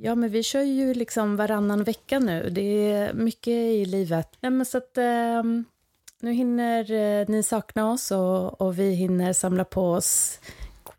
[0.00, 2.50] Ja, men vi kör ju liksom varannan vecka nu.
[2.50, 4.28] Det är mycket i livet.
[4.40, 5.42] Nej, men så att, eh,
[6.20, 10.40] nu hinner eh, ni sakna oss och, och, vi hinner samla på oss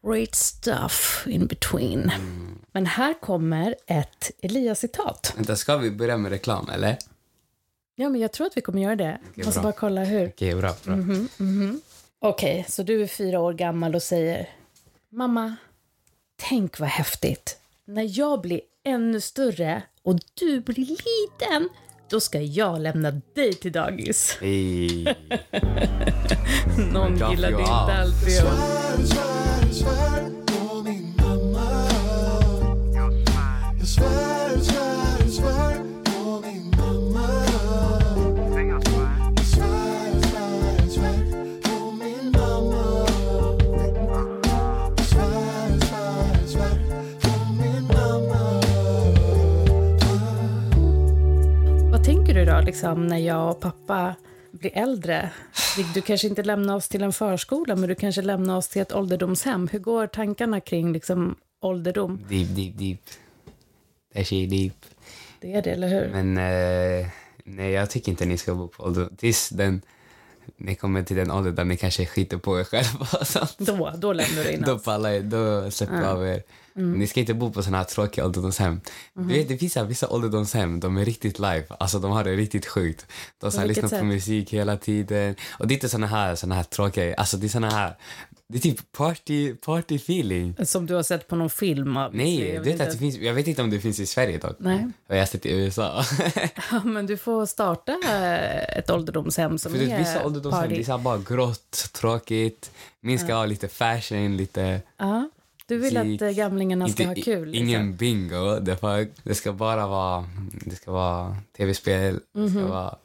[0.03, 2.01] great stuff in between.
[2.01, 2.59] Mm.
[2.71, 5.33] Men här kommer ett Elias-citat.
[5.37, 6.97] Vänta, ska vi börja med reklam, eller?
[7.95, 9.19] Ja, men jag tror att vi kommer göra det.
[9.31, 10.27] Okay, Måste bara kolla hur.
[10.27, 10.73] Okej, okay, bra.
[10.83, 10.93] bra.
[10.93, 11.79] Mm -hmm, mm -hmm.
[12.19, 14.49] Okej, okay, så du är fyra år gammal och säger
[15.09, 15.55] Mamma,
[16.35, 17.59] tänk vad häftigt.
[17.85, 21.69] När jag blir ännu större och du blir liten,
[22.09, 24.37] då ska jag lämna dig till dagis.
[24.41, 25.03] Hey.
[26.93, 27.89] Någon gillade inte
[52.65, 54.15] Liksom, när jag och pappa
[54.51, 55.29] blir äldre?
[55.93, 58.93] Du kanske inte lämnar oss till en förskola, men du kanske lämnar oss till ett
[58.93, 59.67] ålderdomshem.
[59.67, 62.19] Hur går tankarna kring liksom, ålderdom?
[62.29, 62.99] Deep, deep, deep.
[64.13, 64.85] Det är deep.
[65.39, 66.09] Det är det, eller hur?
[66.09, 67.07] Men eh,
[67.43, 69.15] nej, jag tycker inte ni ska bo på ålderdom.
[69.15, 69.81] Tills den,
[70.57, 73.07] ni kommer till den åldern där ni kanske skiter på er själva.
[73.57, 76.07] Då, då lämnar du in Då pallar då släpper ja.
[76.07, 76.43] av er.
[76.75, 76.99] Mm.
[76.99, 78.81] Ni ska inte bo på såna här tråkiga ålderdomshem.
[79.15, 79.27] Mm.
[79.27, 81.63] Du vet, det finns vissa ålderdomshem, de är riktigt live.
[81.69, 83.05] Alltså de har det riktigt sjukt.
[83.39, 85.35] De så lyssnar på musik hela tiden.
[85.59, 87.95] Och det är inte såna här, såna här tråkiga, alltså det är såna här
[88.51, 90.55] det är typ party, party feeling.
[90.65, 91.99] Som du har sett på någon film?
[92.11, 94.55] Nej, jag vet, att det finns, jag vet inte om det finns i Sverige dock.
[94.59, 94.87] Nej.
[95.07, 96.03] Jag har sett i USA.
[96.71, 97.97] ja, men du får starta
[98.69, 100.83] ett ålderdomshem som För är Vissa ålderdomshem party.
[100.83, 102.71] det är bara grått, tråkigt.
[103.01, 103.35] Min ska ja.
[103.35, 104.81] ha lite fashion, lite...
[104.97, 105.29] Ja.
[105.65, 106.21] Du vill musik.
[106.21, 107.47] att gamlingarna ska inte, ha kul?
[107.47, 107.67] Liksom.
[107.67, 108.59] Ingen bingo.
[108.59, 110.25] Det, det ska bara vara,
[110.65, 112.19] det ska vara tv-spel.
[112.35, 112.47] Mm -hmm.
[112.47, 112.69] Det ska mhm.
[112.69, 112.95] vara,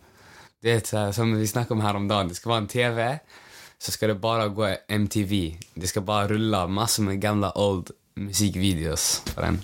[0.60, 2.28] det är som vi snackade om häromdagen.
[2.28, 3.18] Det ska vara en tv
[3.84, 5.56] så ska det bara gå MTV.
[5.74, 9.60] Det ska bara rulla massor med gamla old musikvideos på den.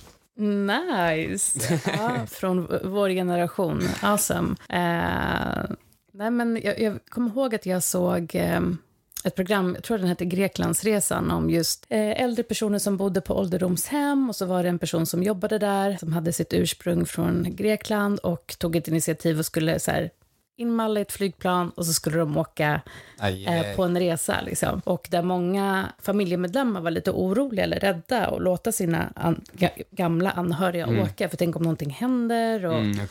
[0.67, 1.81] Nice!
[1.99, 3.89] Ja, från vår generation.
[4.03, 4.49] Awesome.
[4.49, 5.77] Uh,
[6.13, 8.79] nej, men jag, jag kommer ihåg att jag såg um,
[9.25, 13.35] ett program, jag tror den hette Greklandsresan, om just eh, äldre personer som bodde på
[13.39, 17.47] ålderdomshem och så var det en person som jobbade där som hade sitt ursprung från
[17.49, 20.11] Grekland och tog ett initiativ och skulle så här,
[20.61, 22.81] inmalla i ett flygplan och så skulle de åka
[23.47, 24.41] eh, på en resa.
[24.41, 24.81] Liksom.
[24.85, 29.45] Och där många familjemedlemmar var lite oroliga eller rädda att låta sina an
[29.91, 31.03] gamla anhöriga mm.
[31.03, 32.67] åka, för tänk om någonting händer.
[32.67, 33.07] Och, mm,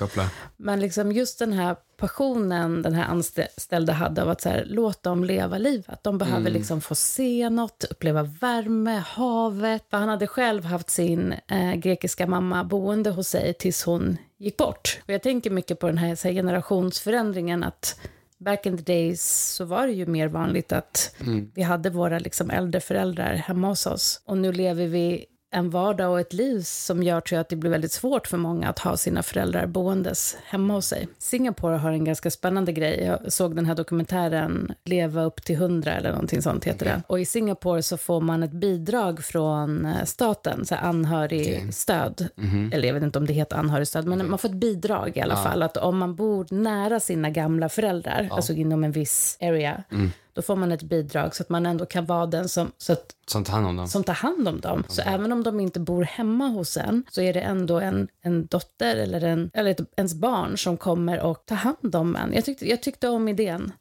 [0.58, 5.10] men liksom just den här passionen den här anställda hade av att så här, låta
[5.10, 6.04] dem leva livet.
[6.04, 6.54] De behöver mm.
[6.54, 9.84] liksom få se något, uppleva värme, havet.
[9.90, 14.58] För han hade själv haft sin eh, grekiska mamma boende hos sig tills hon gick
[14.58, 15.00] bort.
[15.04, 18.00] Och jag tänker mycket på den här, så här generationsförändringen att
[18.38, 21.52] back in the days så var det ju mer vanligt att mm.
[21.56, 24.22] vi hade våra liksom äldre föräldrar hemma hos oss.
[24.26, 27.56] Och nu lever vi en vardag och ett liv som gör tror jag, att det
[27.56, 31.08] blir väldigt svårt för många att ha sina föräldrar boendes hemma hos sig.
[31.18, 33.04] Singapore har en ganska spännande grej.
[33.04, 36.98] Jag såg den här dokumentären Leva upp till hundra eller någonting sånt heter okay.
[36.98, 37.04] det.
[37.08, 42.14] Och i Singapore så får man ett bidrag från eh, staten, så anhörigstöd.
[42.14, 42.48] Okay.
[42.50, 42.76] Mm -hmm.
[42.76, 44.30] Eller jag vet inte om det heter anhörigstöd, men okay.
[44.30, 45.44] man får ett bidrag i alla ja.
[45.44, 45.64] fall.
[45.64, 48.36] Att om man bor nära sina gamla föräldrar, ja.
[48.36, 51.86] alltså inom en viss area, mm då får man ett bidrag så att man ändå
[51.86, 53.88] kan vara den som, så att, som tar hand om dem.
[53.88, 54.84] Som tar hand om dem.
[54.88, 55.14] Så mm.
[55.14, 58.96] även om de inte bor hemma hos en så är det ändå en, en dotter
[58.96, 62.34] eller, en, eller ett, ens barn som kommer och tar hand om en.
[62.34, 63.72] Jag tyckte, jag tyckte om idén.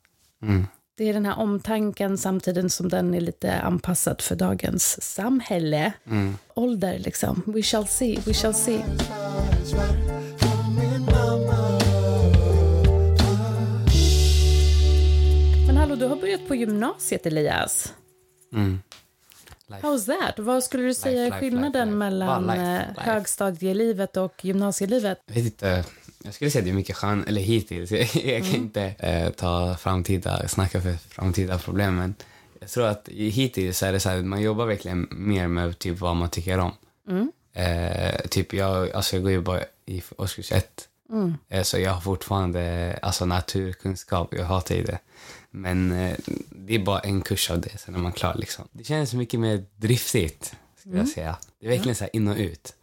[0.42, 0.66] Mm.
[0.96, 5.92] Det är den här omtanken samtidigt som den är lite anpassad för dagens samhälle.
[6.06, 6.36] Mm.
[6.54, 7.42] Ålder liksom.
[7.46, 8.84] We shall see, we shall see.
[15.98, 17.94] Du har börjat på gymnasiet, Elias.
[18.52, 18.78] Mm.
[19.68, 20.38] How's that?
[20.38, 25.18] Vad skulle du säga är skillnaden life, mellan life, eh, högstadielivet och gymnasielivet?
[25.26, 25.84] Jag vet inte.
[26.24, 27.90] Jag skulle säga att det är mycket skön, eller hittills.
[28.14, 28.54] Jag, kan mm.
[28.54, 32.14] inte eh, ta framtida, snacka för framtida problem, men
[32.60, 36.16] jag tror att hittills är det så här, man jobbar verkligen mer med typ vad
[36.16, 36.72] man tycker om.
[37.08, 37.32] Mm.
[37.52, 41.34] Eh, typ jag, alltså jag går ju bara i årskurs ett, mm.
[41.48, 44.98] eh, så jag har fortfarande alltså naturkunskap, jag hatar ju det.
[45.58, 46.16] Men eh,
[46.50, 48.34] det är bara en kurs av det, sen är man klar.
[48.34, 48.68] Liksom.
[48.72, 51.06] Det känns mycket mer driftigt, skulle mm.
[51.06, 51.36] jag säga.
[51.60, 52.74] Det är verkligen så här in och ut.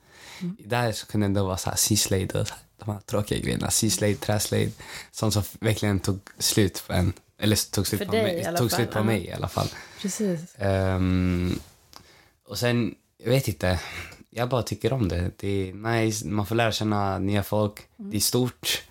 [0.42, 0.58] Mm.
[0.66, 3.72] Där så kunde det vara så här syslöjd och de här tråkiga grejerna.
[3.72, 4.72] Syslöjd, träslöjd.
[5.12, 7.14] Sånt som verkligen tog slut på en.
[7.38, 9.68] Eller tog slut För på, mig, tog slut på mig i alla fall.
[10.02, 10.40] Precis.
[10.60, 11.60] Um,
[12.48, 13.80] och sen, jag vet inte.
[14.30, 15.32] jag bara tycker om det.
[15.38, 17.80] Det är nice, man får lära känna nya folk.
[17.98, 18.84] Det är stort.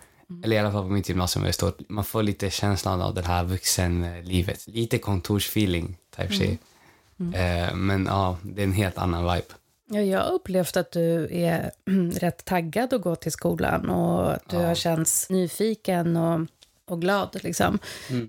[0.45, 1.79] Eller i alla fall på mitt gymnasium stort.
[1.89, 4.67] Man får lite känslan av det här vuxenlivet.
[4.67, 6.61] Lite kontorsfeeling, type shit.
[7.35, 9.55] Eh, men ja, det är en helt annan vibe.
[9.91, 11.71] Ja, jag har upplevt att du är
[12.21, 16.41] rätt taggad att gå till skolan och att du har känts nyfiken och,
[16.87, 17.39] och glad.
[17.43, 17.79] Liksom.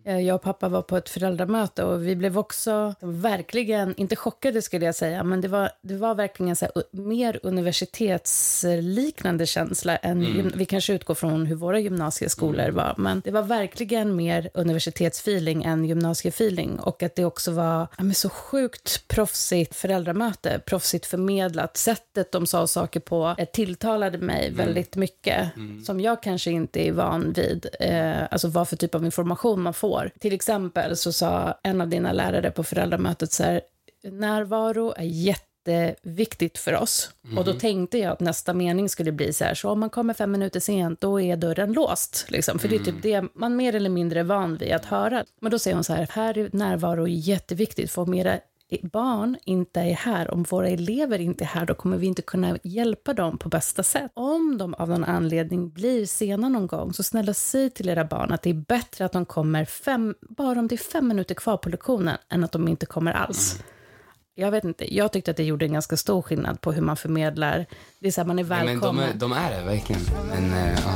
[0.05, 4.61] Eh, Jag och pappa var på ett föräldramöte och vi blev också verkligen, inte chockade
[4.61, 10.23] skulle jag säga, men det var, det var verkligen så här, mer universitetsliknande känsla än,
[10.23, 15.63] gym- vi kanske utgår från hur våra gymnasieskolor var, men det var verkligen mer universitetsfeeling
[15.63, 21.77] än gymnasiefeeling och att det också var ja, så sjukt proffsigt föräldramöte, proffsigt förmedlat.
[21.77, 25.49] Sättet de sa saker på eh, tilltalade mig väldigt mycket,
[25.85, 27.65] som jag kanske inte är van vid.
[27.79, 30.11] Eh, alltså vad för typ av information man får.
[30.19, 33.61] Till exempel så sa en av dina lärare på föräldramötet så här,
[34.03, 37.11] närvaro är jätteviktigt för oss.
[37.37, 40.13] Och då tänkte jag att nästa mening skulle bli så här, så om man kommer
[40.13, 42.25] fem minuter sent, då är dörren låst.
[42.29, 42.59] Liksom.
[42.59, 45.25] För det är typ det man mer eller mindre är van vid att höra.
[45.41, 48.39] Men då säger hon så här, här är närvaro jätteviktigt, för om era
[48.83, 52.57] barn inte är här, om våra elever inte är här, då kommer vi inte kunna
[52.63, 54.11] hjälpa dem på bästa sätt.
[54.13, 58.31] Om de av någon anledning blir sena någon gång, så snälla säg till era barn
[58.31, 61.57] att det är bättre att de kommer fem, bara om det är fem minuter kvar
[61.57, 63.59] på lektionen, än att de inte kommer alls.
[64.35, 66.97] Jag vet inte, jag tyckte att det gjorde en ganska stor skillnad på hur man
[66.97, 67.65] förmedlar.
[67.99, 69.09] Det är så här, man är Nej, men de, välkommen.
[69.09, 70.01] är, de är det verkligen.
[70.29, 70.91] Men eh, ja.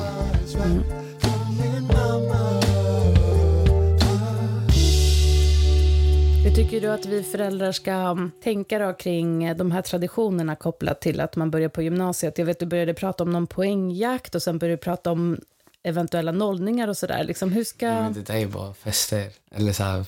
[6.50, 10.56] Hur tycker du att vi föräldrar ska um, tänka då kring eh, de här traditionerna
[10.56, 12.38] kopplat till att man börjar på gymnasiet?
[12.38, 15.38] Jag vet du började prata om någon poängjakt och sen började du prata om
[15.84, 17.24] eventuella nollningar och sådär.
[17.24, 17.86] Liksom, hur ska...
[17.86, 19.30] Men det där är bara fester.
[19.52, 20.06] Eller så här,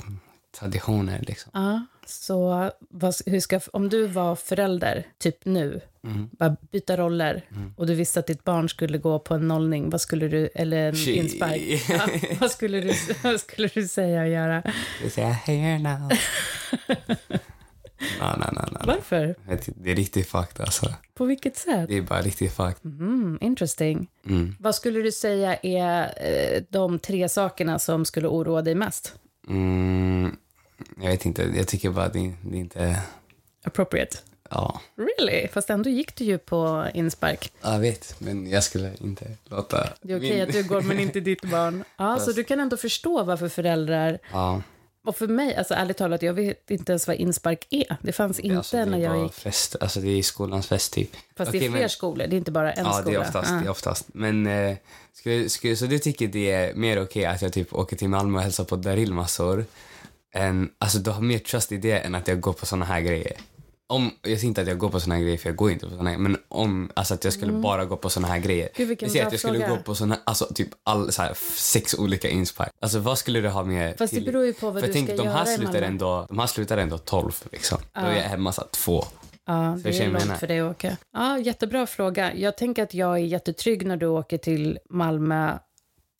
[0.60, 1.52] traditioner liksom.
[1.54, 6.30] Ja, så vad, hur ska, om du var förälder, typ nu, Mm.
[6.32, 7.42] bara byta roller
[7.76, 10.78] och du visste att ditt barn skulle gå på en nollning, vad skulle du, eller
[10.90, 11.16] en Shit.
[11.16, 12.00] inspark, ja,
[12.40, 12.94] vad, skulle du,
[13.24, 14.64] vad skulle du säga och göra?
[15.04, 16.10] Det säger here now.
[16.88, 18.82] nej, nej, nej, nej.
[18.86, 19.36] Varför?
[19.76, 20.94] Det är riktigt fucked alltså.
[21.14, 21.88] På vilket sätt?
[21.88, 22.86] Det är bara riktigt fucked.
[22.86, 24.08] Mm, interesting.
[24.26, 24.56] Mm.
[24.60, 29.16] Vad skulle du säga är eh, de tre sakerna som skulle oroa dig mest?
[29.48, 30.36] Mm,
[31.02, 33.02] jag vet inte, jag tycker bara att det, det är inte...
[33.64, 34.18] Appropriate.
[34.52, 35.48] Ja, Really?
[35.48, 37.52] Fast ändå gick du ju på inspark.
[37.62, 39.90] jag vet, men jag skulle inte låta...
[40.02, 41.84] Det är okej min- att du går men inte ditt barn.
[41.98, 44.20] Ja, så du kan ändå förstå varför föräldrar...
[44.32, 44.62] Ja,
[45.06, 47.98] Och för mig, alltså ärligt talat, jag vet inte ens vad inspark är.
[48.02, 49.34] Det fanns inte alltså, det är när jag gick.
[49.34, 49.76] fest.
[49.82, 51.12] Alltså det är skolans fest typ.
[51.38, 53.10] Fast det Okej, är fler men- skolor, det är inte bara en Ja, skola.
[53.12, 53.50] det är oftast.
[53.52, 53.56] Ja.
[53.56, 54.06] Det är oftast.
[54.14, 54.78] Men eh,
[55.14, 58.38] skulle, skulle, så du tycker det är mer okej att jag typ åker till Malmö
[58.38, 59.66] och hälsar på Daryl massor?
[60.34, 63.02] Än, alltså du har mer trust i det än att jag går på såna här
[63.02, 63.34] grejer.
[63.92, 65.90] Om, jag säger inte att jag går på såna här grejer för jag går inte
[65.90, 68.70] på såna här men om alltså att jag skulle bara gå på såna här grejer.
[68.76, 69.76] Gud, jag säger att jag skulle fråga.
[69.76, 72.72] gå på såna, alltså typ all, så här, sex olika inspark.
[72.82, 74.32] Alltså vad skulle du ha med Fast det till?
[74.32, 75.88] beror ju på vad för du tänk, ska de här göra slutar Malmö.
[75.88, 77.78] ändå, De här slutar ändå 12 liksom.
[77.94, 79.04] Då är jag hemma så här, två.
[79.46, 80.98] Ja, det är långt för dig att åka.
[81.14, 82.34] Ja, jättebra fråga.
[82.36, 85.58] Jag tänker att jag är jättetrygg när du åker till Malmö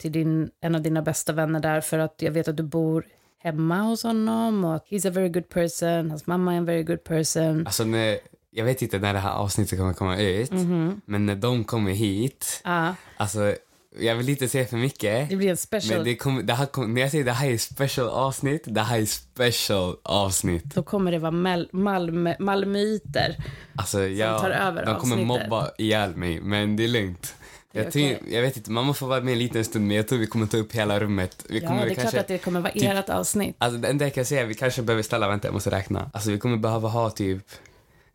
[0.00, 3.06] till din, en av dina bästa vänner där för att jag vet att du bor
[3.42, 7.04] hemma hos honom och he's a very good person, hans mamma är en very good
[7.04, 7.66] person.
[7.66, 8.18] Alltså när,
[8.50, 11.00] jag vet inte när det här avsnittet kommer komma ut, Mhm.
[11.04, 13.54] men när de kommer hit, Ja, alltså
[13.98, 15.28] jag vill inte säga för mycket.
[15.28, 15.96] det blir en special.
[15.96, 18.80] Men det kommer, det här kom, när jag säger det här är special avsnitt, det
[18.80, 20.64] här är special avsnitt.
[20.64, 23.36] Då kommer det vara Mal- Malmö, Malmöiter.
[23.76, 25.26] Alltså jag, tar över de kommer avsnittet.
[25.48, 27.34] mobba ihjäl mig, men det är lugnt.
[27.72, 28.22] Jag, tror, okej.
[28.34, 30.46] jag vet inte, man får vara med en liten stund, men jag tror vi kommer
[30.46, 31.44] ta upp hela rummet.
[31.48, 33.56] Vi Ja, kommer det är väl klart kanske, att det kommer vara typ- ert avsnitt.
[33.58, 36.10] Alltså det enda jag kan säga, vi kanske behöver ställa, vänta jag måste räkna.
[36.14, 37.44] Alltså vi kommer behöva ha typ,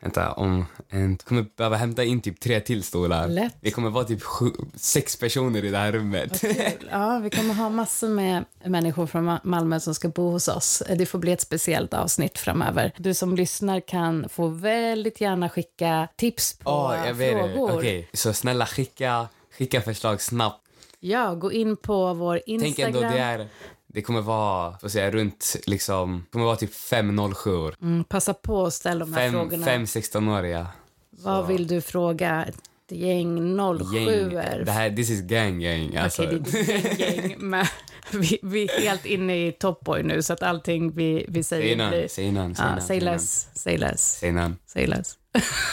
[0.02, 3.28] vänta om, en, kommer behöva hämta in typ tre till stolar.
[3.28, 3.54] Lätt.
[3.62, 6.44] Vi kommer vara typ sju, sex personer i det här rummet.
[6.92, 10.84] Ja, vi kommer ha massor med människor från Ma- Malmö som ska bo hos oss.
[10.96, 12.92] Det får bli ett speciellt avsnitt framöver.
[12.98, 17.16] Du som lyssnar kan få väldigt gärna skicka tips på det.
[17.16, 17.78] frågor.
[17.78, 20.64] Okej, så snälla skicka, skicka förslag snabbt.
[21.00, 22.94] Ja, gå in på vår Instagram.
[22.94, 23.48] Tänk ändå det är,
[23.88, 27.76] det kommer vara, får säga runt liksom, kommer vara typ 507 år.
[27.82, 29.66] mm, passa på att ställa de här Fem, frågorna.
[29.66, 30.68] fem 16-åriga.
[31.10, 32.46] Vad vill du fråga?
[32.46, 32.58] Ett
[32.92, 34.66] gäng 07 Gäng.
[34.66, 35.96] Det här, this is gang gang.
[35.96, 36.24] Alltså.
[36.24, 37.66] Okej, det är gäng, men
[38.20, 41.74] vi, vi är helt inne i Top Boy nu, så att allting vi, vi säger
[41.74, 42.08] innan, blir...
[42.08, 42.82] säg innan, säg innan.
[42.82, 44.58] säg less, säg less, Säg innan.
[44.66, 45.18] säg less.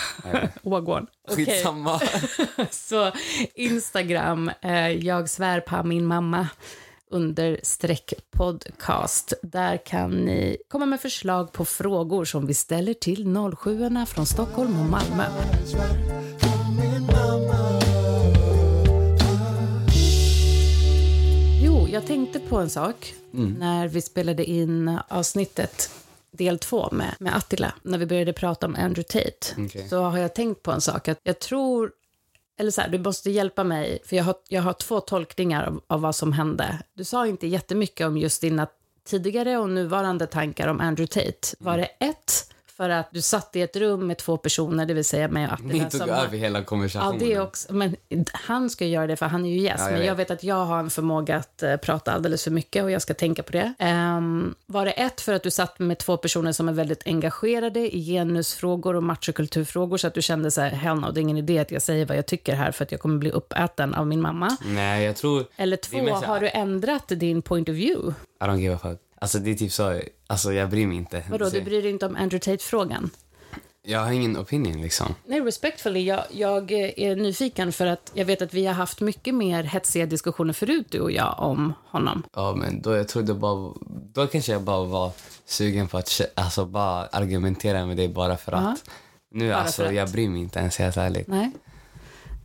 [0.63, 1.07] Wagwan.
[1.29, 2.01] Skitsamma.
[2.71, 3.13] så
[3.55, 6.49] Instagram, eh, jag svär på min mamma,
[7.11, 9.33] understreck podcast.
[9.43, 14.81] Där kan ni komma med förslag på frågor som vi ställer till 07 från Stockholm
[14.81, 15.25] och Malmö.
[21.95, 23.15] Jag tänkte på en sak
[23.59, 25.91] när vi spelade in avsnittet
[26.31, 29.89] del två med, med Attila, när vi började prata om Andrew Tate, Okej.
[29.89, 31.09] så har jag tänkt på en sak.
[31.09, 31.93] Att jag tror,
[32.59, 35.83] eller så här, du måste hjälpa mig, för jag har, jag har två tolkningar av,
[35.87, 36.79] av vad som hände.
[36.95, 38.67] Du sa inte jättemycket om just dina
[39.05, 41.57] tidigare och nuvarande tankar om Andrew Tate.
[41.59, 45.05] Var det ett, för att du satt i ett rum med två personer, det vill
[45.05, 45.73] säga mig och Attila.
[45.73, 47.19] Ni tog över hela Ja, konversationen.
[47.19, 47.73] det också.
[47.75, 47.97] Men
[48.33, 49.85] han ska göra det för han är ju gäst.
[49.87, 50.31] Ja, men jag vet.
[50.31, 53.43] att jag har en förmåga att eh, prata alldeles för mycket och jag ska tänka
[53.43, 53.75] på det.
[53.79, 57.97] Ehm, var det ett för att du satt med två personer som är väldigt engagerade
[57.97, 61.39] i genusfrågor och machokulturfrågor så att du kände så här, hell no, det är ingen
[61.39, 64.07] idé att jag säger vad jag tycker här för att jag kommer bli uppäten av
[64.07, 64.57] min mamma.
[64.65, 65.45] Nej, jag tror...
[65.57, 68.15] Eller två, mest har du ändrat din point of view?
[68.41, 69.01] I don't give a fuck.
[69.25, 71.23] Alltså det är typ så, alltså jag bryr mig inte.
[71.31, 73.11] Vadå, du bryr dig inte om Andrew Tate-frågan?
[73.83, 75.15] Jag har ingen opinion liksom.
[75.27, 76.01] Nej, respectfully.
[76.01, 80.07] Jag, jag är nyfiken för att jag vet att vi har haft mycket mer hetsiga
[80.07, 82.23] diskussioner förut, du och jag, om honom.
[82.35, 83.73] Ja, men då jag trodde bara...
[84.13, 85.13] Då kanske jag bara var
[85.45, 88.85] sugen på att alltså, bara argumentera med dig bara för att.
[89.31, 91.29] Nu Bara alltså, jag bryr mig inte ens helt ärligt.
[91.29, 91.51] Nej.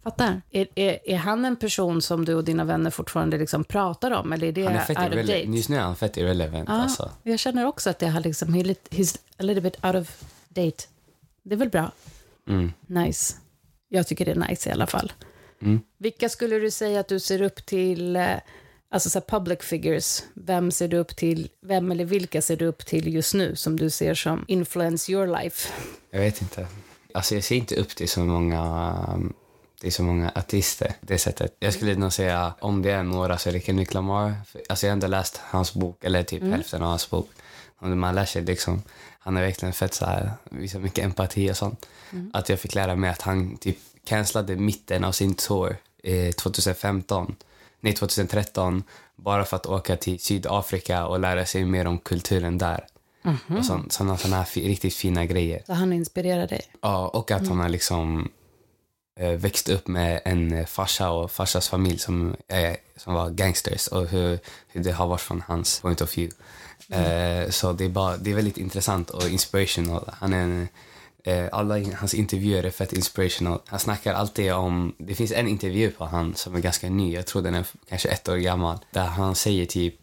[0.03, 0.41] Fattar.
[0.51, 4.33] Är, är, är han en person som du och dina vänner fortfarande liksom pratar om?
[4.33, 5.45] Eller är det Han är fett out of irrelevant.
[5.45, 5.57] date?
[5.57, 7.11] Just nu är han fett irrelevant Ja, alltså.
[7.23, 10.83] Jag känner också att det har liksom, he's a little bit out of date.
[11.43, 11.91] Det är väl bra?
[12.47, 12.71] Mm.
[12.87, 13.35] Nice.
[13.89, 15.11] Jag tycker det är nice i alla fall.
[15.61, 15.79] Mm.
[15.97, 18.27] Vilka skulle du säga att du ser upp till, eh,
[18.91, 20.23] alltså så public figures?
[20.33, 23.77] Vem ser du upp till, vem eller vilka ser du upp till just nu som
[23.79, 25.73] du ser som influence your life?
[26.11, 26.67] Jag vet inte.
[27.13, 29.33] Alltså jag ser inte upp till så många um,
[29.81, 31.55] det är så många artister det sättet.
[31.59, 34.33] Jag skulle nog säga om det är några så är det Kendrick Lamar.
[34.69, 37.29] Alltså jag har ändå läst hans bok, eller typ hälften av hans bok.
[37.79, 38.81] Och man lär sig liksom,
[39.19, 41.85] han är verkligen fett så här, visar mycket empati och sånt.
[42.33, 47.35] Att jag fick lära mig att han typ cancellade mitten av sin tour eh, 2015,
[47.79, 48.83] nej 2013,
[49.15, 52.85] bara för att åka till Sydafrika och lära sig mer om kulturen där.
[53.57, 55.63] Och sån, såna, såna här riktigt fina grejer.
[55.65, 56.61] Så han inspirerar dig?
[56.81, 58.29] Ja, och att han har liksom
[59.19, 63.87] eh, växt upp med en eh, farsa och farsas familj som, eh, som var gangsters
[63.87, 66.35] och hur, hur det har varit från hans point of view.
[66.89, 70.09] Eh, så det är, bara, det är väldigt intressant och inspirational.
[70.13, 70.67] Han är en,
[71.51, 73.61] alla hans intervjuer är fett inspirational.
[73.65, 74.95] Han snackar alltid om...
[74.97, 78.09] Det finns en intervju på han som är ganska ny, jag tror den är kanske
[78.09, 79.95] ett år gammal, där han säger typ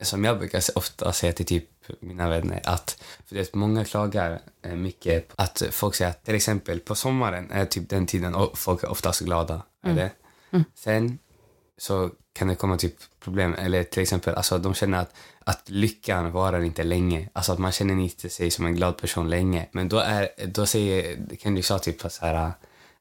[0.00, 1.68] som jag brukar ofta säga till typ
[2.00, 6.80] mina vänner att för det många klagar eh, mycket att folk säger att till exempel
[6.80, 9.62] på sommaren är typ den tiden och folk är oftast glada.
[9.84, 10.10] Eller?
[10.74, 11.18] Sen
[11.78, 15.14] så kan det komma typ problem eller till exempel alltså de känner att,
[15.44, 17.28] att lyckan varar inte länge.
[17.32, 19.68] Alltså att man känner inte sig som en glad person länge.
[19.72, 22.52] Men då är då säger kan du säga typ så här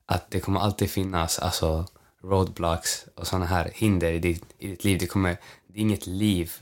[0.06, 1.86] att det kommer alltid finnas alltså
[2.24, 4.98] roadblocks och såna här hinder i ditt, i ditt liv.
[5.00, 5.38] Det kommer
[5.68, 6.54] det är inget liv.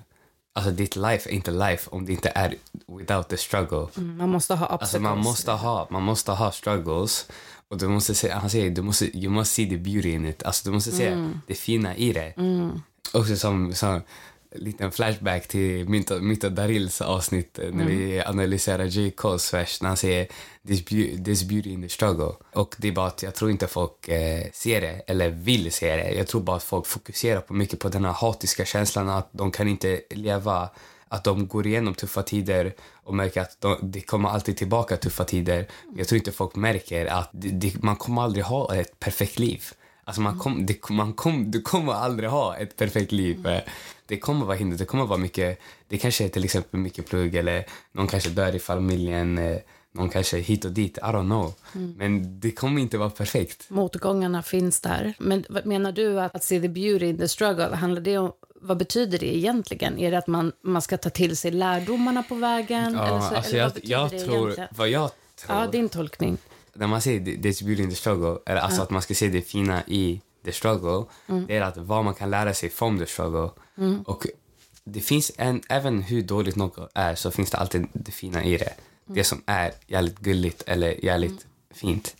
[0.57, 2.55] Alltså ditt life är inte life om det inte är
[2.87, 3.87] without the struggle.
[3.97, 5.25] Mm, Man måste ha Alltså man obstacles.
[5.25, 7.27] måste ha, man måste ha struggles.
[7.67, 10.43] Och du måste se, han säger du måste, you must see the beauty in it.
[10.43, 12.33] Alltså du måste se det fina i det.
[13.13, 14.01] Också som, som
[14.57, 19.11] liten flashback till mitt och, mitt och Darils avsnitt eh, när vi analyserar J.
[19.11, 20.27] Coles vers när han säger
[20.67, 22.31] this, beau- this beauty in the struggle.
[22.53, 25.95] Och det är bara att jag tror inte folk eh, ser det eller vill se
[25.95, 26.11] det.
[26.11, 29.51] Jag tror bara att folk fokuserar på mycket på den här hatiska känslan att de
[29.51, 30.69] kan inte leva
[31.07, 35.23] att de går igenom tuffa tider och märker att de, det kommer alltid tillbaka tuffa
[35.23, 35.67] tider.
[35.97, 39.63] Jag tror inte folk märker att det, det, man kommer aldrig ha ett perfekt liv.
[40.07, 43.47] Alltså man kom, det, man kom, du kommer aldrig ha ett perfekt liv.
[43.47, 43.59] Eh,
[44.07, 47.35] Det kommer vara hinder, det kommer vara mycket, det kanske är till exempel mycket plugg
[47.35, 49.57] eller någon kanske dör i familjen, eh,
[49.91, 51.53] någon kanske hit och dit, I don't know.
[51.97, 53.65] Men det kommer inte vara perfekt.
[53.69, 55.13] Motgångarna finns där.
[55.19, 58.31] Men menar du att, att se the beauty in the struggle, handlar det om,
[58.61, 59.99] vad betyder det egentligen?
[59.99, 62.93] Är det att man, man ska ta till sig lärdomarna på vägen?
[62.93, 64.69] Ja, eller så, alltså eller jag, vad jag tror, egentligen?
[64.77, 66.37] vad jag tror, Ja, din tolkning.
[66.75, 69.27] När man säger det- there's beauty in the struggle, eller alltså att man ska se
[69.27, 71.05] det fina i the struggle,
[71.47, 73.49] det är att vad man kan lära sig from the struggle.
[74.05, 74.27] Och
[74.83, 78.57] det finns en, även hur dåligt något är så finns det alltid det fina i
[78.57, 78.73] det.
[79.05, 82.15] Det som är jävligt gulligt eller jävligt fint.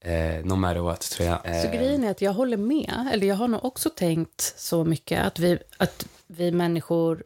[0.00, 1.46] Eh, no matter what, tror jag.
[1.46, 4.84] Eh, Så grejen är att jag håller med, eller jag har nog också tänkt så
[4.84, 7.24] mycket att vi, att vi människor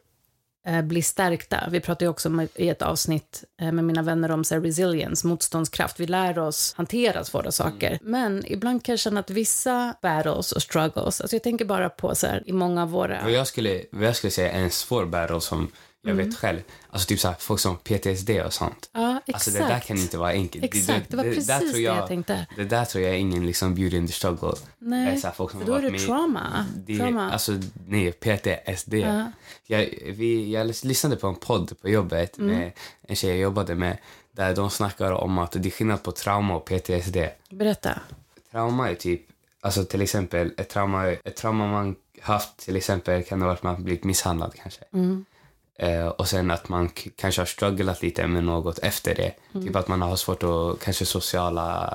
[0.83, 1.67] bli stärkta.
[1.71, 5.99] Vi pratade också om, i ett avsnitt eh, med mina vänner om så resilience, motståndskraft.
[5.99, 7.87] Vi lär oss hantera svåra saker.
[7.87, 7.99] Mm.
[8.01, 12.15] Men ibland kan jag känna att vissa battles och struggles, alltså jag tänker bara på
[12.15, 13.23] så här, i många av våra...
[13.23, 15.71] Vad jag skulle, vad jag skulle säga är en svår battle som
[16.05, 16.25] jag Mm.
[16.29, 16.59] vet själv.
[16.89, 18.89] Alltså typ så här, folk som PTSD och sånt.
[18.93, 19.33] Ja, exakt.
[19.35, 20.63] Alltså det där kan inte vara enkelt.
[20.65, 22.47] Exakt, det var precis där tror det jag tänkte.
[22.55, 24.53] Det där tror jag är ingen liksom beauty in the struggle.
[24.79, 26.65] Nej, Det så här folk som för då är det trauma.
[26.75, 27.31] Det, trauma.
[27.31, 27.51] Alltså
[27.87, 28.93] nej, PTSD.
[28.93, 29.31] Ja.
[29.67, 32.55] Jag, vi, jag lyssnade på en podd på jobbet Mm.
[32.57, 32.71] med
[33.07, 33.97] en tjej jag jobbade med.
[34.31, 37.17] Där de snackar om att det är skillnad på trauma och PTSD.
[37.49, 37.99] Berätta.
[38.51, 39.21] Trauma är typ,
[39.61, 43.63] alltså till exempel ett trauma, ett trauma man haft till exempel kan det vara att
[43.63, 44.81] man blivit misshandlad kanske.
[44.93, 45.25] Mm.
[45.79, 49.31] Eh, och sen att man kanske har strugglat lite med något efter det.
[49.53, 49.67] Mm.
[49.67, 51.87] Typ att man har svårt att, kanske sociala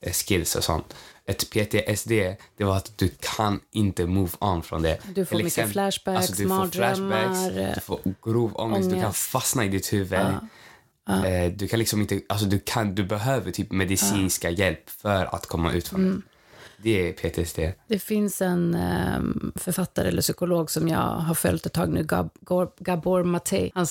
[0.00, 0.94] eh, skills och sånt.
[1.26, 2.08] Ett PTSD,
[2.56, 4.98] det var att du kan inte move on från det.
[5.14, 9.20] Du får mycket flashbacks, alltså, du får flashbacks, du får grov ångest, du kan ångest.
[9.26, 10.20] fastna i ditt huvud.
[11.08, 15.46] Eh, Du kan liksom inte, alltså du, kan, du behöver typ medicinska hjälp för att
[15.46, 16.14] komma ut från Mm.
[16.26, 16.33] det.
[16.82, 17.58] Det är PTSD.
[17.88, 22.30] Det finns en ehm, författare eller psykolog som jag har följt ett tag nu, Gab,
[22.78, 23.70] Gabor Mate.
[23.74, 23.86] Han,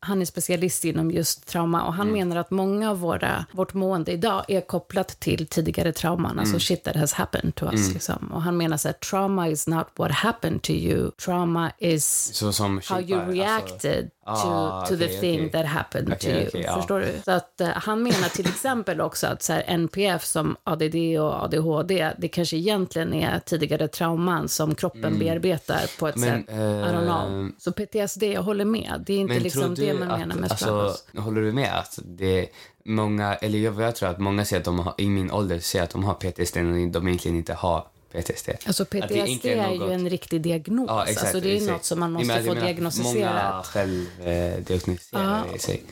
[0.00, 4.12] han är specialist inom just trauma och han menar att många av våra, vårt mående
[4.12, 7.92] idag är kopplat till tidigare trauman, alltså shit that has happened to us.
[7.92, 8.32] Liksom.
[8.32, 12.42] Och han menar så här, trauma is not what happened to you, trauma is
[12.88, 14.10] how you alltså- reacted
[14.42, 15.50] to, Ah, to the okej, thing okej.
[15.50, 16.48] that happened Okej, to you.
[16.48, 16.76] okej, ja.
[16.76, 17.06] Förstår du?
[17.24, 21.42] Så att, eh, han menar till exempel också att så här, NPF som ADD och
[21.44, 26.28] ADHD, det kanske egentligen är tidigare trauman som kroppen bearbetar på ett Mm.
[26.30, 26.54] Men, sätt.
[26.54, 27.44] I don't know.
[27.44, 29.02] eh, Så PTSD, jag håller med.
[29.06, 30.56] Det är inte liksom det man att, menar med alltså,
[30.92, 31.24] struggles.
[31.24, 32.46] håller du med att det är
[32.84, 35.82] många, eller jag, jag tror att många säger att de har, i min ålder säger
[35.84, 38.48] att de har PTSD och de egentligen inte har PTSD.
[38.66, 40.84] Alltså PTSD är något- ju en riktig diagnos.
[40.88, 41.72] Ja, exakt, alltså det är exakt.
[41.72, 43.52] något som man måste få diagnostiserat.
[43.52, 44.78] Många själv eh,
[45.12, 45.44] Ja.
[45.58, 45.82] sig.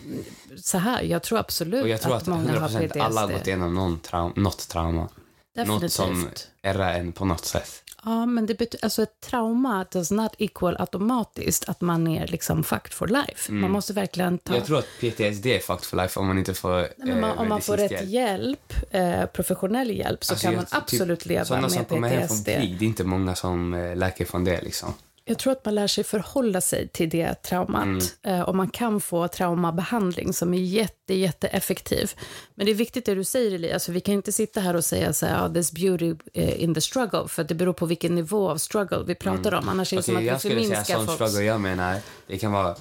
[0.63, 3.01] Så här, jag tror absolut Och jag tror att, att, många har 100% PTSD.
[3.01, 5.09] alla har gått igenom någon traum, något trauma.
[5.55, 5.83] Definitivt.
[5.83, 6.29] Något som
[6.63, 7.83] ärrar en på något sätt.
[8.09, 12.65] Ja, men det betyder, alltså ett trauma does not equal automatiskt att man är liksom
[12.65, 13.53] fucked for life.
[13.53, 14.53] Man måste verkligen ta...
[14.53, 14.59] Mm.
[14.59, 17.31] Jag tror att PTSD är fucked for life om man inte får Nej, men man,
[17.31, 21.27] eh, om man får rätt hjälp, eh, professionell hjälp, så Alltså, kan man typ, absolut
[21.27, 22.57] leva Sådana som med kommer hem från PTSD.
[22.57, 24.95] krig, det är inte många som eh, läker från det liksom.
[25.29, 27.85] Jag tror att man lär sig förhålla sig till det traumat.
[27.85, 28.01] Mm.
[28.23, 32.13] Eh, och man kan få traumabehandling som är jätte, jätteeffektiv.
[32.55, 33.87] Men det är viktigt det du säger, Elias.
[33.87, 36.75] För vi kan inte sitta här och säga så här, oh, there's beauty eh, in
[36.75, 37.29] the struggle.
[37.29, 39.69] För det beror på vilken nivå av struggle vi pratar om.
[39.69, 40.17] Annars är det Mm.
[40.21, 41.13] Som jag att vi förminskar folks...
[41.15, 42.77] struggle jag menar, det kan vara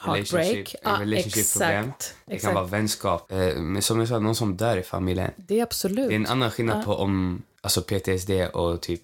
[0.00, 0.44] Heartbreak.
[0.44, 1.84] relationship, Ja, relationship problem.
[1.84, 2.14] exakt.
[2.26, 2.44] Det Exakt.
[2.48, 3.32] kan vara vänskap.
[3.32, 5.30] Eh, men som jag sa, någon som dör i familjen.
[5.36, 6.08] Det är absolut.
[6.08, 9.02] Det är en annan skillnad på om alltså PTSD och typ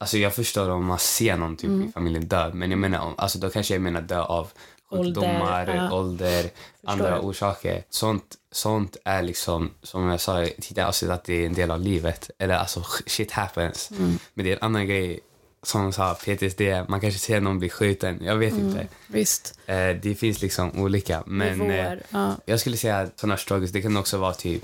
[0.00, 1.88] Alltså jag förstår om man ser någon typ Mm.
[1.88, 4.50] i familjen dö, men jag menar om, alltså då kanske jag menar dö av
[4.90, 5.92] sjukdomar, Ålder, ja.
[5.92, 6.50] ålder,
[6.84, 7.84] andra orsaker.
[7.90, 11.80] Sånt, sånt är liksom, som jag sa tidigare avsnitt, att det är en del av
[11.80, 12.30] livet.
[12.38, 13.90] Eller alltså shit happens.
[13.90, 14.18] Mm.
[14.34, 15.20] Men det är en annan grej,
[15.62, 18.66] som jag sa, PTSD, man kanske ser någon bli skjuten, jag vet Mm.
[18.68, 18.86] inte.
[19.06, 19.58] Visst.
[19.66, 21.22] Eh, det finns liksom olika.
[21.26, 21.92] Men eh.
[22.10, 24.62] Ja, jag skulle säga att sådana struggles, det kan också vara typ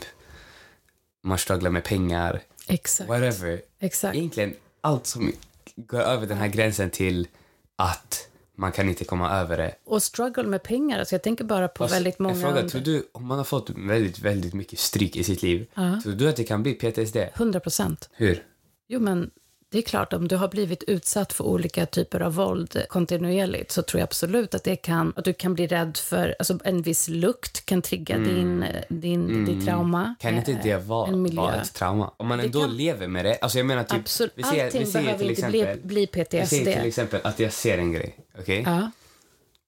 [1.24, 3.08] man strugglar med pengar, exakt.
[3.10, 3.60] whatever.
[3.80, 4.16] Exakt.
[4.16, 4.54] Egentligen
[4.86, 5.32] allt som
[5.76, 7.28] går över den här gränsen till
[7.76, 9.74] att man kan inte komma över det.
[9.84, 10.98] Och struggle med pengar.
[10.98, 12.34] Alltså jag tänker bara på Fast väldigt många...
[12.34, 15.66] Fråga, tror du, om man har fått väldigt, väldigt mycket stryk i sitt liv,
[16.02, 17.16] tror du att det kan bli PTSD?
[17.16, 18.08] 100 procent.
[18.12, 18.42] Hur?
[18.88, 19.30] Jo, men
[19.70, 23.82] det är klart, om du har blivit utsatt för olika typer av våld kontinuerligt så
[23.82, 27.08] tror jag absolut att det kan, att du kan bli rädd för, alltså en viss
[27.08, 30.02] lukt kan trigga din, din, ditt trauma.
[30.02, 30.14] Mm.
[30.20, 31.36] Kan inte Eh, det vara, en miljö.
[31.42, 32.12] vara ett trauma?
[32.16, 34.32] Om man Det ändå kan- lever med det, alltså jag menar typ, Absolut.
[34.36, 36.86] vi säger, Allting vi säger behöver till inte exempel, bli, bli vi säger till PTSD.
[36.86, 38.62] exempel att jag ser en grej, okej?
[38.66, 38.90] Ja,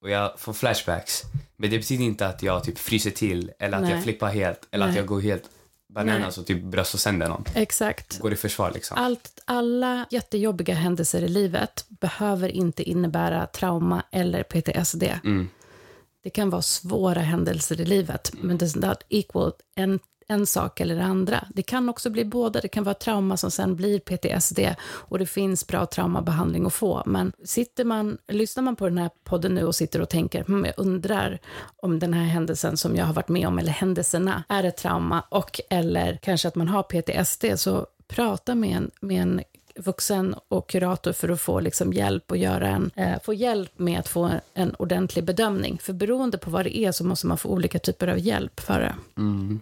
[0.03, 1.23] och jag får flashbacks.
[1.57, 3.93] Men det betyder inte att jag typ fryser till eller att Nej.
[3.93, 4.99] jag flippar helt eller att Nej.
[4.99, 5.43] jag går helt
[5.89, 7.45] bananas och typ bröstar sönder någon.
[7.55, 8.19] exakt.
[8.19, 8.99] Går i försvar liksom.
[8.99, 15.03] Allt, alla jättejobbiga händelser i livet behöver inte innebära trauma eller PTSD.
[15.03, 15.49] Mm.
[16.23, 19.53] Det kan vara svåra händelser i livet, men det är not equal
[20.29, 21.45] en, sak eller det andra.
[21.55, 22.61] Det kan också bli båda.
[22.61, 27.03] Det kan vara trauma som sen blir PTSD och det finns bra traumabehandling att få.
[27.07, 30.65] Men sitter man, lyssnar man på den här podden nu och sitter och tänker, hm,
[30.65, 31.39] jag undrar
[31.77, 35.25] om den här händelsen som jag har varit med om, eller händelserna, är ett trauma
[35.29, 39.43] och eller kanske att man har PTSD, så prata med en, med en
[39.79, 43.99] vuxen och kurator för att få liksom hjälp och göra en, eh, få hjälp med
[43.99, 45.79] att få en, en ordentlig bedömning.
[45.83, 48.81] För beroende på vad det är så måste man få olika typer av hjälp för
[48.81, 48.95] det.
[49.17, 49.61] Mm.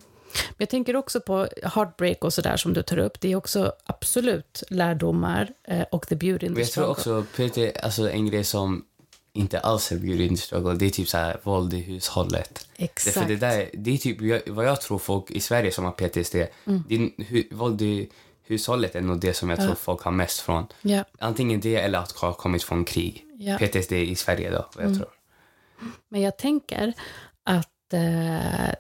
[0.49, 3.21] Men jag tänker också på heartbreak och sådär som du tar upp.
[3.21, 7.21] Det är också absolut lärdomar eh, och the beauty in the jag tror struggle.
[7.21, 8.85] också PT, alltså en grej som
[9.33, 10.75] inte alls är beauty in the struggle.
[10.75, 12.69] Det är typ så här våld i hushållet.
[12.77, 13.15] Exakt.
[13.17, 15.93] Det, för det, där, det är typ vad jag tror folk i Sverige som har
[15.93, 16.35] PTSD,
[16.67, 16.83] Mm.
[16.89, 18.11] det är, hu, våld i
[18.43, 20.67] hushållet är nog det som jag tror folk har mest från.
[20.83, 21.05] Ja.
[21.19, 23.25] Antingen det eller att ha kommit från krig.
[23.39, 23.57] Ja.
[23.57, 23.69] Mm.
[23.69, 25.09] PTSD i Sverige då, vad jag tror.
[26.09, 26.93] Men jag tänker
[27.45, 28.75] att eh,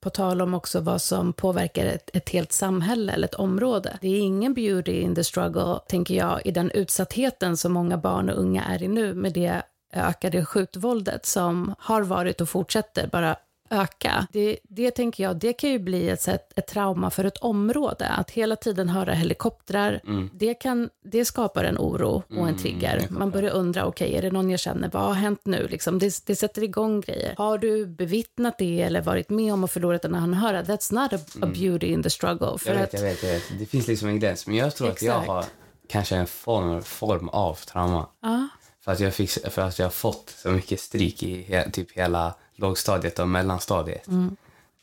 [0.00, 3.98] på tal om också vad som påverkar ett, ett helt samhälle eller ett område.
[4.00, 8.30] Det är ingen beauty in the struggle, tänker jag, i den utsattheten som många barn
[8.30, 13.36] och unga är i nu med det ökade skjutvåldet som har varit och fortsätter bara
[13.70, 14.26] öka.
[14.32, 18.08] Det, det tänker jag, det kan ju bli ett, sätt, ett trauma för ett område.
[18.08, 20.00] Att hela tiden höra helikoptrar,
[20.32, 23.06] det, kan, det skapar en oro och en trigger.
[23.10, 24.90] Man börjar undra, okej, är det någon jag känner?
[24.92, 25.68] Vad har hänt nu?
[25.68, 27.34] Liksom, det, det sätter igång grejer.
[27.36, 30.66] Har du bevittnat det eller varit med om att förlorat en anhörig?
[30.66, 32.58] That's not a, a beauty in the struggle.
[32.58, 33.42] För Jag vet, att, jag vet, jag vet.
[33.58, 34.46] Det finns liksom en gräns.
[34.46, 35.28] Men jag tror att jag Exakt.
[35.28, 35.44] har
[35.88, 38.08] kanske en form, form av trauma.
[38.22, 38.48] ja,
[38.84, 41.92] För att, jag fick, för att jag har fått så mycket stryk i he, typ
[41.92, 44.06] hela lågstadiet och mellanstadiet.
[44.06, 44.36] Mm.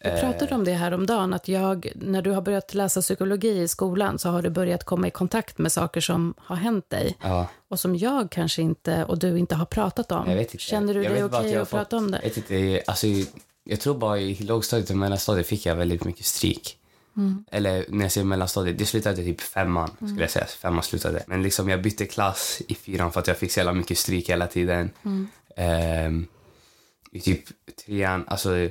[0.03, 3.61] Vi pratade om det här om dagen att jag, när du har börjat läsa psykologi
[3.61, 7.17] i skolan så har du börjat komma i kontakt med saker som har hänt dig
[7.21, 10.29] Ja, och som jag kanske inte och du inte har pratat om.
[10.29, 10.63] jag vet inte.
[10.63, 12.19] Känner du jag dig okej jag har att prata om det?
[12.23, 13.07] Vet inte, alltså,
[13.63, 16.77] jag tror bara i lågstadiet och mellanstadiet fick jag väldigt mycket stryk.
[17.17, 17.45] Mm.
[17.51, 20.45] Eller när jag säger mellanstadiet, det slutade typ femman skulle jag säga.
[20.45, 21.23] Femman slutade.
[21.27, 24.29] Men liksom jag bytte klass i fyran för att jag fick så jävla mycket stryk
[24.29, 24.89] hela tiden.
[25.05, 25.27] Mm.
[25.55, 26.27] Ehm,
[27.11, 27.43] i typ
[27.85, 28.69] trean, alltså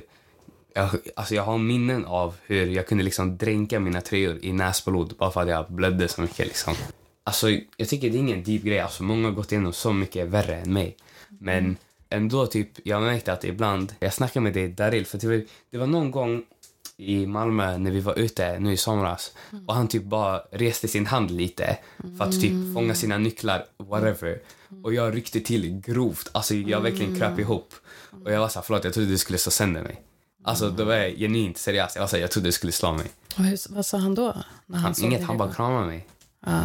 [0.73, 5.15] jag, alltså jag har minnen av hur jag kunde liksom dränka mina tröjor i näsblod
[5.17, 6.47] bara för att jag blödde så mycket.
[6.47, 6.73] Liksom.
[7.23, 7.47] Alltså,
[7.77, 8.79] jag tycker det är ingen deep grej.
[8.79, 10.97] Alltså, många har gått igenom så mycket värre än mig.
[11.29, 11.77] Men
[12.09, 13.93] ändå, typ, jag märkte att ibland...
[13.99, 16.43] Jag snackade med dig, Daril, för det var, det var någon gång
[16.97, 19.33] i Malmö när vi var ute nu i somras
[19.67, 21.77] och han typ bara reste sin hand lite
[22.17, 24.41] för att typ fånga sina nycklar, whatever.
[24.83, 26.29] Och jag ryckte till grovt.
[26.31, 27.73] Alltså jag verkligen kröp ihop.
[28.25, 30.01] Och jag var så här, förlåt, jag trodde du skulle slå sönder mig.
[30.43, 31.95] Alltså då var jag genuint seriös.
[31.95, 33.05] Jag var så här, jag trodde du skulle slå mig.
[33.37, 34.35] Och hur, vad sa han då?
[34.65, 36.07] När han Han, inget, han bara kramade mig.
[36.45, 36.61] Ja.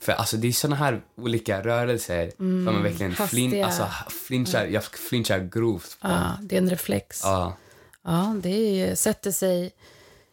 [0.00, 3.88] För alltså det är såna här olika rörelser som man verkligen flin, alltså,
[4.26, 6.08] flinchar, jag flinchar grovt på.
[6.08, 7.20] ja, det är en reflex.
[7.24, 7.56] Ja,
[8.02, 8.34] Ja.
[8.42, 9.72] det är, sätter sig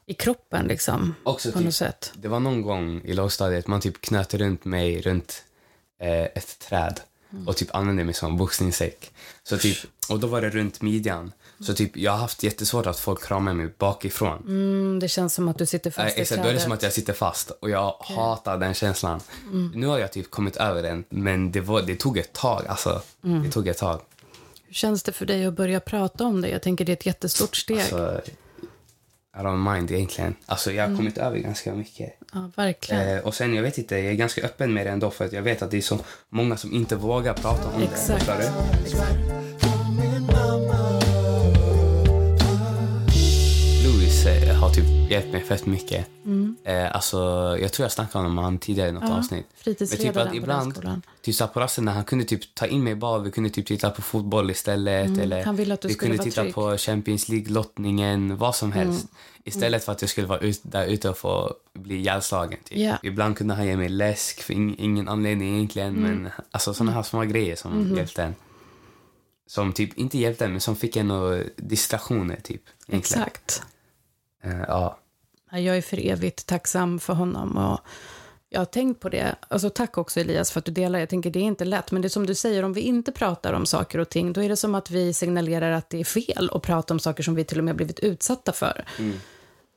[0.06, 1.16] i kroppen liksom.
[1.24, 2.12] Också på typ, något sätt.
[2.16, 5.44] det var någon gång i lågstadiet man typ knöt runt mig runt
[6.00, 7.00] eh, ett träd
[7.46, 9.12] och typ använde mig som boxningssäck.
[9.44, 9.78] Så typ,
[10.10, 11.32] och då var det runt midjan.
[11.60, 14.44] Så typ, jag har haft jättesvårt att folk kramar mig bakifrån.
[14.48, 16.72] Mm, det känns som att du sitter Äh, fast i exakt, då är det som
[16.72, 19.20] att jag sitter fast och jag hatar den känslan.
[19.74, 22.68] Nu har jag typ kommit över den, men det, var, det tog ett tag.
[22.68, 24.02] Alltså, Det tog ett tag.
[24.68, 26.50] Hur känns det för dig att börja prata om det?
[26.50, 27.80] Jag tänker det är ett jättestort steg.
[27.80, 28.22] Alltså,
[29.38, 30.36] I don't mind egentligen.
[30.46, 30.98] Alltså, jag har Mm.
[30.98, 32.14] kommit över ganska mycket.
[32.34, 33.18] ja, verkligen.
[33.18, 35.34] Eh, och sen, jag vet inte, jag är ganska öppen med det ändå för att
[35.34, 38.26] jag vet att det är så många som inte vågar prata om Exakt.
[38.28, 38.52] det.
[38.86, 38.98] Du?
[43.84, 46.08] Louis eh, har typ hjälpt mig fett mycket.
[46.68, 47.18] Eh, alltså,
[47.62, 49.14] jag tror jag snackade om honom tidigare i något Mm.
[49.14, 49.46] Ja, avsnitt.
[49.56, 52.96] fritidsledaren Men typ att ibland, typ så på rasterna, han kunde typ ta in mig
[52.96, 55.18] bara, vi kunde typ titta på fotboll istället.
[55.18, 56.54] Eller Mm, han ville att du vi skulle kunde vara titta trygg.
[56.56, 59.02] på Champions League-lottningen, vad som helst.
[59.04, 59.14] Mm.
[59.44, 62.60] Istället för att jag skulle vara ut, där ute och få bli ihjälslagen.
[62.64, 62.78] Typ.
[62.78, 62.98] Ja.
[63.04, 65.98] Ibland kunde han ge mig läsk för ing, ingen anledning egentligen.
[65.98, 66.02] Mm.
[66.22, 67.98] Men alltså sådana här små grejer som Mm-hmm.
[67.98, 68.36] hjälpte en.
[69.48, 72.62] Som typ, inte hjälpte en, men som fick en och distraktioner typ.
[72.88, 73.24] egentligen.
[73.24, 73.64] Exakt.
[74.44, 75.00] Eh, ja.
[75.52, 77.58] Ja, Jag är för evigt tacksam för honom.
[77.58, 77.80] Och
[78.50, 79.36] jag har tänkt på det.
[79.48, 81.00] Alltså, tack också Elias för att du delar.
[81.00, 81.92] Jag tänker det är inte lätt.
[81.92, 84.42] Men det är som du säger, om vi inte pratar om saker och ting, då
[84.44, 87.36] är det som att vi signalerar att det är fel att prata om saker som
[87.36, 88.86] vi till och med blivit utsatta för.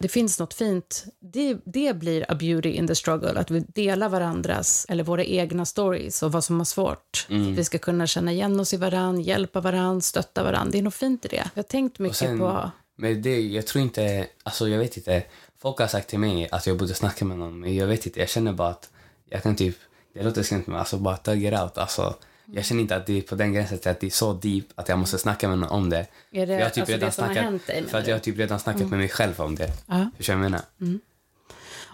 [0.00, 1.04] Det finns något fint.
[1.20, 3.40] Det, det blir a beauty in the struggle.
[3.40, 7.26] Att vi delar varandras, eller våra egna stories och vad som har svårt.
[7.52, 10.70] Att vi ska kunna känna igen oss i varann, hjälpa varann, stötta varann.
[10.70, 11.36] Det är något fint i det.
[11.54, 12.70] Jag har tänkt mycket sen- på...
[12.96, 15.22] Men det, jag tror inte, alltså jag vet inte.
[15.62, 18.20] Folk har sagt till mig att jag borde snacka med någon, men jag vet inte.
[18.20, 18.90] Jag känner bara att
[19.30, 19.76] jag kan typ,
[20.14, 21.78] det låter skumt men alltså bara thug it out.
[21.78, 24.64] Alltså, jag känner inte att det är på den gränsen att det är så deep
[24.74, 26.06] att jag måste snacka med någon om det.
[26.32, 28.38] Är det För jag har typ alltså redan snackat, dig, För att jag har typ
[28.38, 29.72] redan snackat med mig själv om det.
[29.86, 30.10] Ja.
[30.16, 31.00] Förstår du vad jag menar?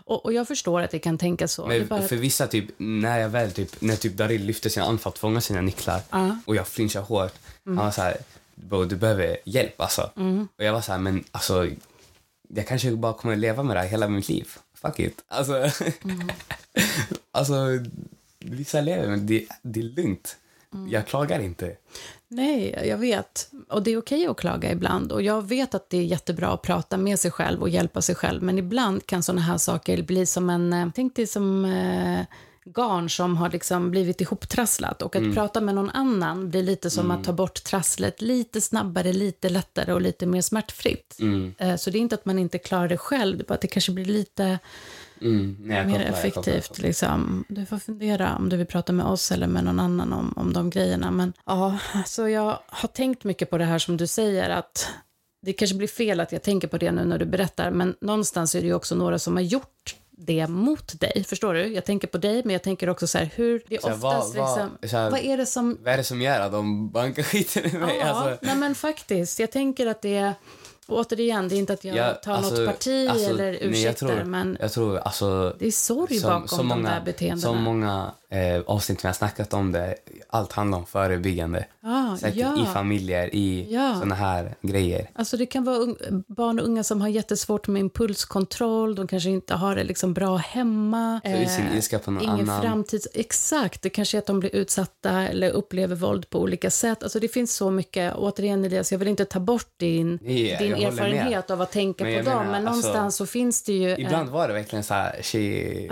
[0.05, 1.67] Och, och jag förstår att det kan tänka så.
[1.67, 2.03] Men bara...
[2.03, 5.19] för vissa, typ, när jag väl, typ, när typ Daryl lyfte sin arm för att
[5.19, 6.39] fånga sina nycklar Ja.
[6.47, 7.35] och jag flinchade hårt.
[7.67, 7.79] Mm.
[7.79, 8.17] Han var så här,
[8.89, 10.11] du behöver hjälp alltså.
[10.57, 11.67] Och jag var så här, men alltså,
[12.49, 14.49] jag kanske bara kommer leva med det här hela mitt liv.
[14.75, 15.25] Fuck it.
[15.29, 15.53] Alltså,
[16.05, 16.29] Mm.
[17.33, 17.55] alltså
[18.39, 20.37] vissa lever, men det, det är lugnt.
[20.75, 20.91] Mm.
[20.91, 21.77] Jag klagar inte.
[22.29, 23.51] Nej, jag vet.
[23.69, 25.13] Och det är okej att klaga ibland.
[25.13, 28.15] Och jag vet att det är jättebra att prata med sig själv och hjälpa sig
[28.15, 28.43] själv.
[28.43, 30.73] Men ibland kan såna här saker bli som en...
[30.73, 31.65] eh, Tänk dig som...
[31.65, 32.21] Eh,
[32.75, 35.03] garn som har liksom blivit ihoptrasslat.
[35.03, 35.35] Och att Mm.
[35.35, 39.93] prata med någon annan blir lite som att ta bort trasslet lite snabbare, lite lättare
[39.93, 41.17] och lite mer smärtfritt.
[41.21, 41.55] Mm.
[41.59, 43.67] Eh, Så det är inte att man inte klarar det själv, det bara att det
[43.69, 44.59] kanske blir lite
[45.21, 45.57] Mm.
[45.61, 46.69] Nej, mer kopplar, jag kopplar, effektivt.
[46.69, 46.87] kopplar.
[46.87, 47.45] Liksom.
[47.49, 50.53] Du får fundera om du vill prata med oss eller med någon annan om, om
[50.53, 51.11] de grejerna.
[51.11, 54.89] Men ja, så jag har tänkt mycket på det här som du säger att
[55.43, 58.55] det kanske blir fel att jag tänker på det nu när du berättar, men någonstans
[58.55, 61.25] är det ju också några som har gjort det mot dig.
[61.29, 61.67] Förstår du?
[61.67, 63.95] Jag tänker på dig, men jag tänker också så här hur det är Så här,
[63.97, 66.41] oftast vad- vad- liksom, så här- vad är det som Vad är det som gör
[66.41, 67.97] att de bankar skiten i mig?
[68.01, 69.39] Ja, Alltså, nej men faktiskt.
[69.41, 70.33] Jag tänker att det är,
[70.87, 73.83] och återigen, det är inte att jag Ja, tar alltså- något parti alltså, eller nej,
[73.83, 75.57] jag tror- men jag tror alltså...
[75.59, 77.41] det är sorg som- bakom så de många- där beteendena.
[77.43, 79.95] Så många eh, avsnitt vi har snackat om det,
[80.29, 81.65] allt handlar om förebyggande.
[81.83, 82.63] Ah, Säkert ja.
[82.63, 83.97] i familjer, i Ja.
[84.01, 85.11] såna här grejer.
[85.15, 85.79] Alltså det kan vara
[86.29, 90.37] barn och unga som har jättesvårt med impulskontroll, de kanske inte har det liksom bra
[90.37, 91.21] hemma.
[91.25, 92.63] Sin ilska på någon ingen annan.
[92.63, 93.09] framtids...
[93.15, 97.03] Exakt, det kanske är att de blir utsatta eller upplever våld på olika sätt.
[97.03, 98.15] Alltså det finns så mycket.
[98.17, 100.83] Återigen Elias, jag vill inte ta bort din, jag din med.
[100.83, 103.93] erfarenhet av att tänka Men på dem, menar, men alltså, någonstans så finns det ju...
[103.93, 105.87] en- Ibland var det verkligen så här, tjej,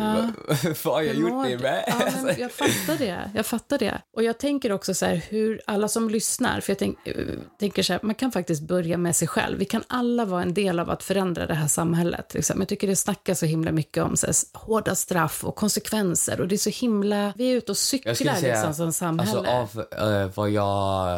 [0.85, 1.59] vad har jag gjort du?
[1.59, 1.85] med?
[1.87, 3.31] Ja, jag fattar det.
[3.35, 4.03] Jag fattar det.
[4.17, 7.15] Och jag tänker också så här, hur alla som lyssnar, för jag tänk, eh,
[7.59, 9.59] tänker så här, man kan faktiskt börja med sig själv.
[9.59, 12.35] Vi kan alla vara en del av att förändra det här samhället.
[12.35, 12.61] Liksom.
[12.61, 16.49] Jag tycker det snackas så himla mycket om så här, hårda straff och konsekvenser och
[16.49, 19.49] det är så himla, vi är ute och cyklar säga, liksom som samhälle.
[19.49, 20.63] alltså av eh, vad jag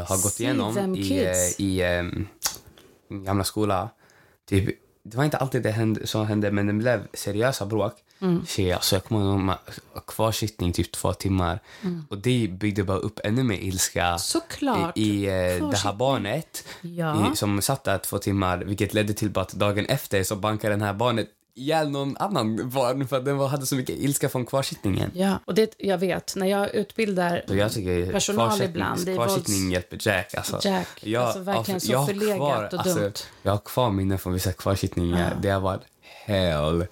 [0.05, 2.29] har gått igenom i, eh, i um,
[3.11, 3.89] gamla skola,
[4.49, 7.93] typ, det var inte alltid det hände, som hände, men det blev seriösa bråk.
[8.21, 8.47] Mm.
[8.47, 11.61] Tjej, alltså jag kommer ihåg ma- kvarsittning typ två timmar.
[12.09, 14.19] Och det byggde bara upp ännu mer ilska Mm.
[14.19, 14.99] Såklart.
[14.99, 15.27] i, i
[15.59, 17.33] eh, det här barnet Ja.
[17.33, 20.83] i, som satt där två timmar, vilket ledde till att dagen efter så bankade den
[20.83, 25.11] här barnet ihjäl någon annan barn för att den hade så mycket ilska från kvarsittningen.
[25.15, 29.57] Ja, och det, jag vet, när jag utbildar Så jag tycker Personal kvarsittning- ibland, kvarsittning
[29.61, 30.35] vålds- hjälper Jack.
[30.35, 30.61] Alltså.
[30.65, 33.13] Jack, Jag, alltså verkligen så jag har förlegat och dumt.
[33.43, 35.37] jag har kvar minnen från vissa kvarsittningar.
[35.43, 35.83] Det har varit
[36.27, 36.87] hell.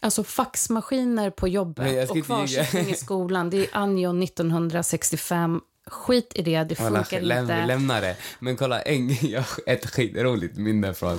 [0.00, 3.50] Alltså faxmaskiner på jag jobbet och kvarsittning i skolan.
[3.50, 5.60] Det är anno 1965.
[5.86, 7.66] Skit i det, det Alla, funkar läm, inte.
[7.66, 8.16] lämna det.
[8.40, 11.18] Men kolla, en, jag ett skitroligt minne från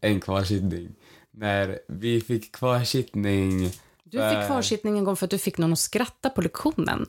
[0.00, 0.88] en kvarsittning.
[1.32, 3.70] När vi fick kvarsittning.
[4.04, 7.06] Du fick kvarsittning en gång för att du fick någon att skratta på lektionen.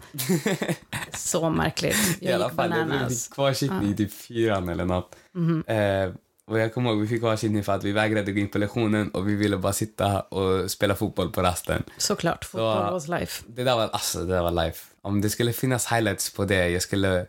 [1.14, 2.18] Så märkligt.
[2.20, 3.24] Jag I alla fall, vi bananas.
[3.26, 5.16] fick kvarsittning i typ fyran eller något.
[5.34, 5.64] Mhm.
[5.68, 6.10] Eh,
[6.52, 9.10] och jag kommer ihåg, vi fick kvarsittning för att vi vägrade gå in på lektionen
[9.12, 11.84] och vi ville bara sitta och spela fotboll på rasten.
[11.98, 13.44] Såklart, fotboll Så- was life.
[13.48, 14.86] Det där var, alltså, det där var life.
[15.02, 17.26] Om det skulle finnas highlights på det, jag skulle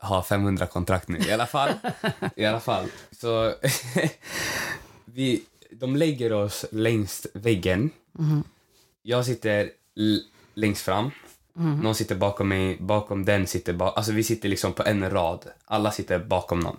[0.00, 1.18] ha 500 kontrakt nu.
[1.18, 1.70] I alla fall.
[2.36, 2.84] I alla fall.
[3.20, 3.54] Så
[5.04, 7.90] vi, de lägger oss längst väggen.
[9.02, 9.70] Jag sitter
[10.54, 11.10] längst fram.
[11.54, 15.44] Någon sitter bakom mig, bakom den sitter ba- Alltså vi sitter liksom på en rad.
[15.64, 16.76] Alla sitter bakom någon.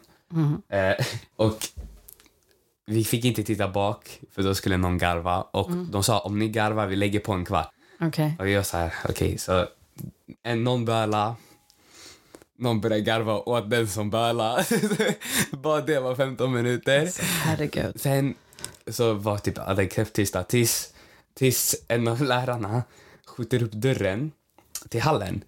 [0.70, 1.58] Eh, och
[2.86, 5.42] vi fick inte titta bak, för då skulle någon garva.
[5.42, 7.72] Och de sa om ni garvar, vi lägger på en kvart.
[8.02, 8.36] Okej.
[8.40, 9.68] Och jag här, okej, så
[10.44, 11.36] en, någon böla,
[12.58, 14.66] någon börjar garva åt den som böla.
[15.52, 17.08] Bara det var 15 minuter.
[17.08, 18.02] Så Herregud.
[18.02, 18.36] Sen
[18.88, 20.94] så var typ alla knäpptysta tills,
[21.34, 22.84] tills en av lärarna
[23.26, 24.32] skjuter upp dörren
[24.90, 25.44] till hallen.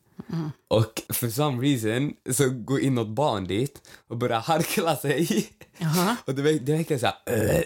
[0.67, 5.50] Och för some reason så går in något barn dit och börjar harkla sig.
[6.26, 7.16] Och det, verk- det verkar så här...
[7.26, 7.60] Äh,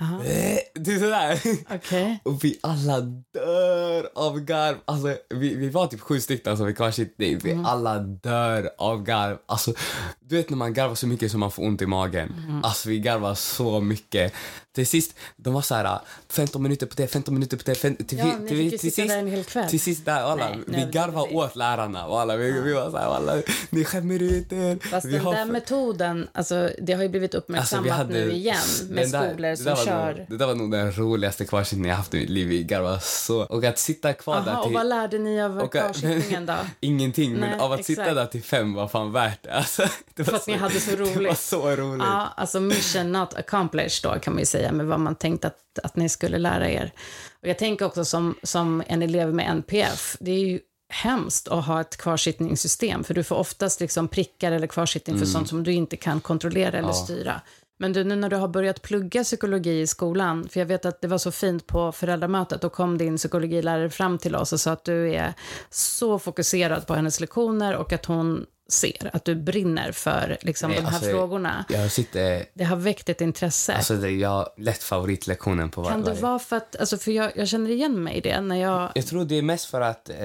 [0.00, 0.58] äh,
[0.94, 1.40] är sådär.
[1.76, 2.20] Okej.
[2.24, 3.00] Och vi alla
[3.34, 4.76] dör av garv.
[4.84, 7.38] Alltså, vi, vi var typ sju stycken som vi kvarsittning.
[7.38, 9.38] Vi alla dör av garv.
[9.46, 9.72] Alltså,
[10.20, 12.60] du vet när man garvar så mycket som man får ont i magen.
[12.64, 14.32] Alltså vi garvar så mycket.
[14.74, 17.74] Till sist, de var så här 15 minuter på det, 15 minuter på det.
[17.74, 19.70] Fem, till, Ja, till, fick till, sist, där en hel kväll.
[19.70, 20.92] till sist där, alla, Nej, vi
[21.28, 21.34] vi.
[21.34, 22.06] åt lärarna.
[22.06, 24.78] Och alla, vi, vi var så här, alla, ni skämmer ut er.
[24.90, 28.56] Fast vi den har där metoden, alltså, det har ju blivit uppmärksammat nu igen
[28.90, 30.14] med där- skolor som där kör...
[30.14, 32.48] Nog, det där var nog den roligaste kvarsittningen jag haft i mitt liv.
[32.48, 33.42] Vi garvade så.
[33.42, 34.74] Och att sitta kvar där Aha, och till...
[34.74, 36.54] vad lärde ni av och- kvarsittningen då?
[36.80, 38.16] Ingenting, men Nej, av att sitta exakt.
[38.16, 39.52] där till fem var fan värt det.
[39.58, 41.38] Alltså, det För att ni hade så Det var roligt.
[41.38, 42.02] så roligt.
[42.06, 45.58] Ja, alltså mission not accomplished då kan man ju säga med vad man tänkte att,
[45.82, 46.92] att ni skulle lära er.
[47.42, 51.64] Och jag tänker också som, som en elev med NPF, det är ju hemskt att
[51.66, 55.72] ha ett kvarsittningssystem för du får oftast liksom prickar eller kvarsittning för sånt som du
[55.72, 56.92] inte kan kontrollera eller Ja.
[56.94, 57.40] styra.
[57.78, 61.00] Men du, nu när du har börjat plugga psykologi i skolan, för jag vet att
[61.00, 64.72] det var så fint på föräldramötet, då kom din psykologilärare fram till oss och sa
[64.72, 65.34] att du är
[65.70, 70.80] så fokuserad på hennes lektioner och att hon ser att du brinner för liksom, Nej,
[70.80, 71.64] de här alltså, frågorna.
[71.68, 72.44] Jag sitter...
[72.54, 73.74] Det har väckt ett intresse.
[73.74, 77.10] Alltså det är jag lätt favoritlektionen på var, kan det vara för att, alltså för
[77.10, 79.80] jag, jag känner igen mig i det när jag, Jag tror det är mest för
[79.80, 80.16] att eh,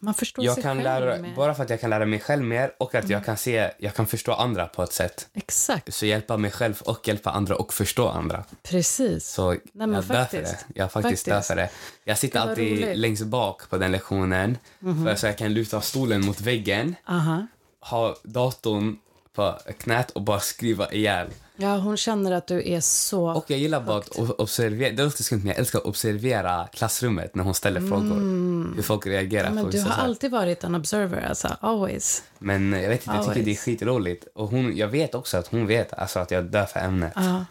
[0.00, 1.16] man förstår jag sig kan själv lära.
[1.16, 1.34] Mm.
[1.34, 3.94] bara för att jag kan lära mig själv mer och att jag kan se, jag
[3.94, 5.28] kan förstå andra på ett sätt.
[5.34, 8.44] Exakt, Så hjälpa mig själv och hjälpa andra och förstå andra.
[8.62, 9.26] precis.
[9.28, 10.58] Så men jag dör för det.
[10.74, 11.54] Jag faktiskt, Faktiskt.
[11.56, 11.70] det.
[12.04, 12.96] Jag sitter alltid roligt.
[12.98, 14.58] Längst bak på den lektionen
[15.04, 17.46] för så jag kan luta stolen mot väggen, Aha.
[17.80, 18.96] ha datorn
[19.32, 21.26] på knät och bara skriva ihjäl.
[21.60, 23.30] Ja, hon känner att du är så...
[23.30, 27.34] Och jag gillar bara att observera, det låter skumt men jag älskar att observera klassrummet
[27.34, 28.74] när hon ställer frågor.
[28.76, 29.62] Hur folk reagerar Mm.
[29.62, 31.56] men du har alltid varit en observer, alltså.
[31.60, 32.22] Always.
[32.38, 34.24] Men jag vet inte, jag tycker det är skitroligt.
[34.34, 37.12] Och hon, jag vet också att hon vet alltså, att jag dör för ämnet.
[37.16, 37.44] Ja.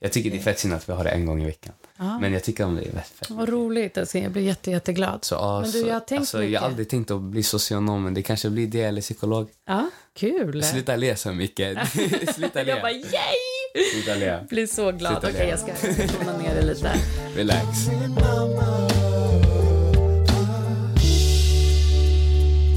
[0.00, 1.72] Jag tycker det är fett synd att vi har det en gång i veckan.
[2.20, 3.30] Men jag tycker om det är fett.
[3.30, 3.98] Vad roligt.
[3.98, 5.24] Alltså, jag blir jätte, jätteglad.
[5.24, 6.60] Så, ja, Men du, jag har tänkt alltså, jag mycket.
[6.60, 9.48] har aldrig tänkt att bli socionom, men det kanske blir det eller psykolog.
[9.66, 10.62] Ja, kul.
[10.62, 11.78] Sluta le så mycket.
[12.34, 12.98] Sluta Jag bara, le.
[12.98, 13.53] yay!
[14.06, 14.46] Le.
[14.48, 15.16] Blir så glad.
[15.16, 15.48] Okej, le.
[15.48, 15.72] jag ska
[16.18, 16.92] tona ner det lite.
[17.36, 17.66] Relax.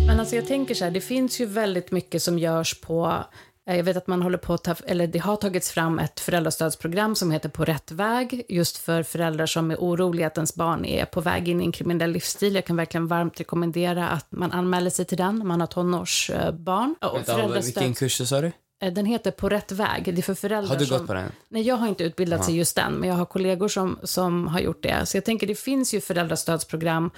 [0.07, 3.23] Men alltså jag tänker så här, det finns ju väldigt mycket som görs på
[3.69, 7.15] eh, jag vet att man håller på ta, eller det har tagits fram ett föräldrastödsprogram
[7.15, 11.05] som heter På rätt väg, just för föräldrar som är oroliga att ens barn är
[11.05, 12.55] på väg in i en kriminell livsstil.
[12.55, 16.95] Jag kan verkligen varmt rekommendera att man anmäler sig till den när man har tonårsbarn.
[17.01, 18.51] Och Vänta, vilken kurs sa du?
[18.81, 20.03] Eh, Den heter På rätt väg.
[20.05, 20.97] Det är för föräldrar Har du som...
[20.97, 21.31] gått på den?
[21.49, 24.59] Nej, jag har inte utbildat i just den, men jag har kollegor som, som har
[24.59, 25.05] gjort det.
[25.05, 27.11] Så jag tänker, det finns ju föräldrastödsprogram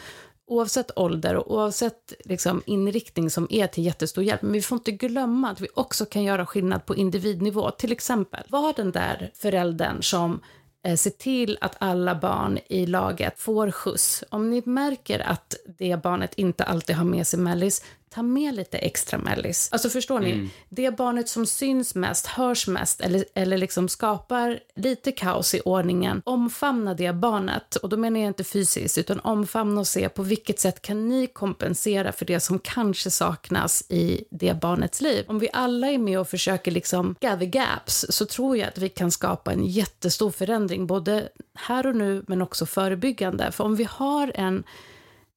[0.50, 4.42] oavsett ålder och oavsett liksom, inriktning som är till jättestor hjälp.
[4.42, 7.72] Men vi får inte glömma att vi också kan göra skillnad på individnivå.
[7.72, 10.40] Till exempel, var den där föräldern som
[10.86, 14.24] eh, ser till att alla barn i laget får skjuts.
[14.30, 18.78] Om ni märker att det barnet inte alltid har med sig mellis, ta med lite
[18.78, 19.70] extra mellis.
[19.72, 20.50] Alltså förstår ni?
[20.70, 26.22] Det barnet som syns mest, hörs mest eller, eller liksom skapar lite kaos i ordningen,
[26.26, 27.76] omfamna det barnet.
[27.76, 31.28] Och då menar jag inte fysiskt, utan omfamna och se på vilket sätt kan ni
[31.28, 35.26] kompensera för det som kanske saknas i det barnets liv.
[35.28, 38.90] Om vi alla är med och försöker liksom gather gaps så tror jag att vi
[38.90, 43.52] kan skapa en jättestor förändring, både här och nu men också förebyggande.
[43.52, 44.64] För om vi har en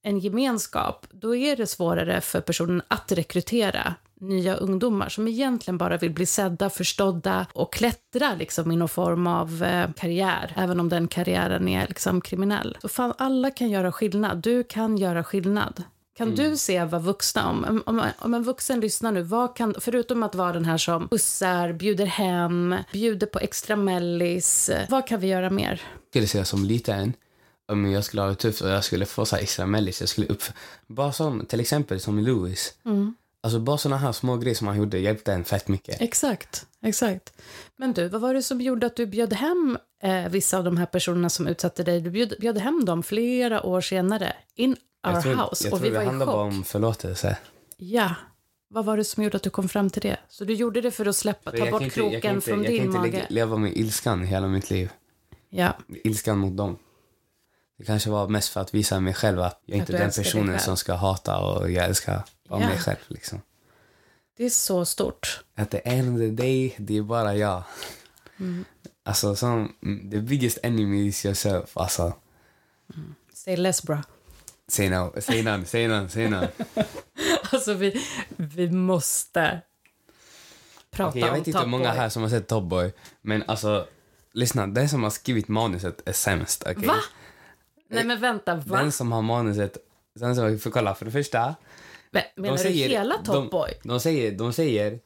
[0.02, 5.96] en gemenskap, då är det svårare för personen att rekrytera nya ungdomar som egentligen bara
[5.96, 10.88] vill bli sedda, förstådda och klättra liksom i någon form av eh, karriär, även om
[10.88, 12.78] den karriären är liksom kriminell.
[12.82, 14.42] Så fan, alla kan göra skillnad.
[14.42, 15.82] Du kan göra skillnad.
[16.16, 20.22] Kan du se vad vuxna, om, om, om en vuxen lyssnar nu, vad kan, förutom
[20.22, 25.26] att vara den här som bussar, bjuder hem, bjuder på extra mellis, vad kan vi
[25.26, 25.80] göra mer?
[26.10, 27.12] skulle säga som liten,
[27.72, 30.08] om jag skulle ha det tufft och jag skulle få så här extra mellis, jag
[30.08, 30.42] skulle upp...
[30.86, 32.74] Bara som, till exempel som Louis.
[33.40, 36.00] Alltså bara såna här små grejer som han gjorde hjälpte en fett mycket.
[36.00, 37.32] Exakt, exakt.
[37.76, 40.76] Men du, vad var det som gjorde att du bjöd hem eh, vissa av de
[40.76, 42.00] här personerna som utsatte dig?
[42.00, 44.70] Du bjöd, bjöd hem dem flera år senare, in
[45.06, 47.36] our Jag tror, house, jag och tror vi det var handlar bara om förlåtelse.
[47.76, 48.14] Ja.
[48.68, 50.16] Vad var det som gjorde att du kom fram till det?
[50.28, 52.22] Så du gjorde det för att släppa, För ta jag bort kan inte- kroken jag
[52.22, 53.10] kan inte, från jag din kan inte mage?
[53.12, 54.90] lägga- leva med ilskan hela mitt liv.
[55.50, 56.78] Ja, Ilskan mot dem.
[57.82, 59.98] Det kanske var mest för att visa mig själv att jag är Att inte du
[60.04, 62.58] den personen som ska hata och jag älskar Ja.
[62.58, 62.96] mig själv.
[63.08, 63.40] Liksom.
[64.36, 65.44] det är så stort.
[65.56, 67.62] At the end of the day, det är bara jag.
[68.40, 68.64] Mm.
[69.04, 69.74] Alltså, som,
[70.10, 71.76] the biggest enemy is yourself.
[71.76, 72.12] Alltså,
[73.34, 74.02] Say less bra.
[74.68, 76.48] säg no, säg none, säg none, säg none.
[77.52, 78.02] Alltså vi,
[78.36, 79.60] vi måste
[80.90, 82.92] prata Okej, jag om vet inte hur många här som har sett Top Boy,
[83.22, 83.86] men alltså,
[84.32, 86.62] lyssna, den som har skrivit manuset är sämst.
[86.66, 86.86] okej?
[86.86, 86.96] Va?
[87.92, 88.78] Nej men vänta, va?
[88.78, 89.76] Den som har manuset,
[90.14, 91.54] den som, för kolla, för det första,
[92.10, 93.70] Men, menar du hela Top de, Boy?
[93.82, 94.98] De säger, de säger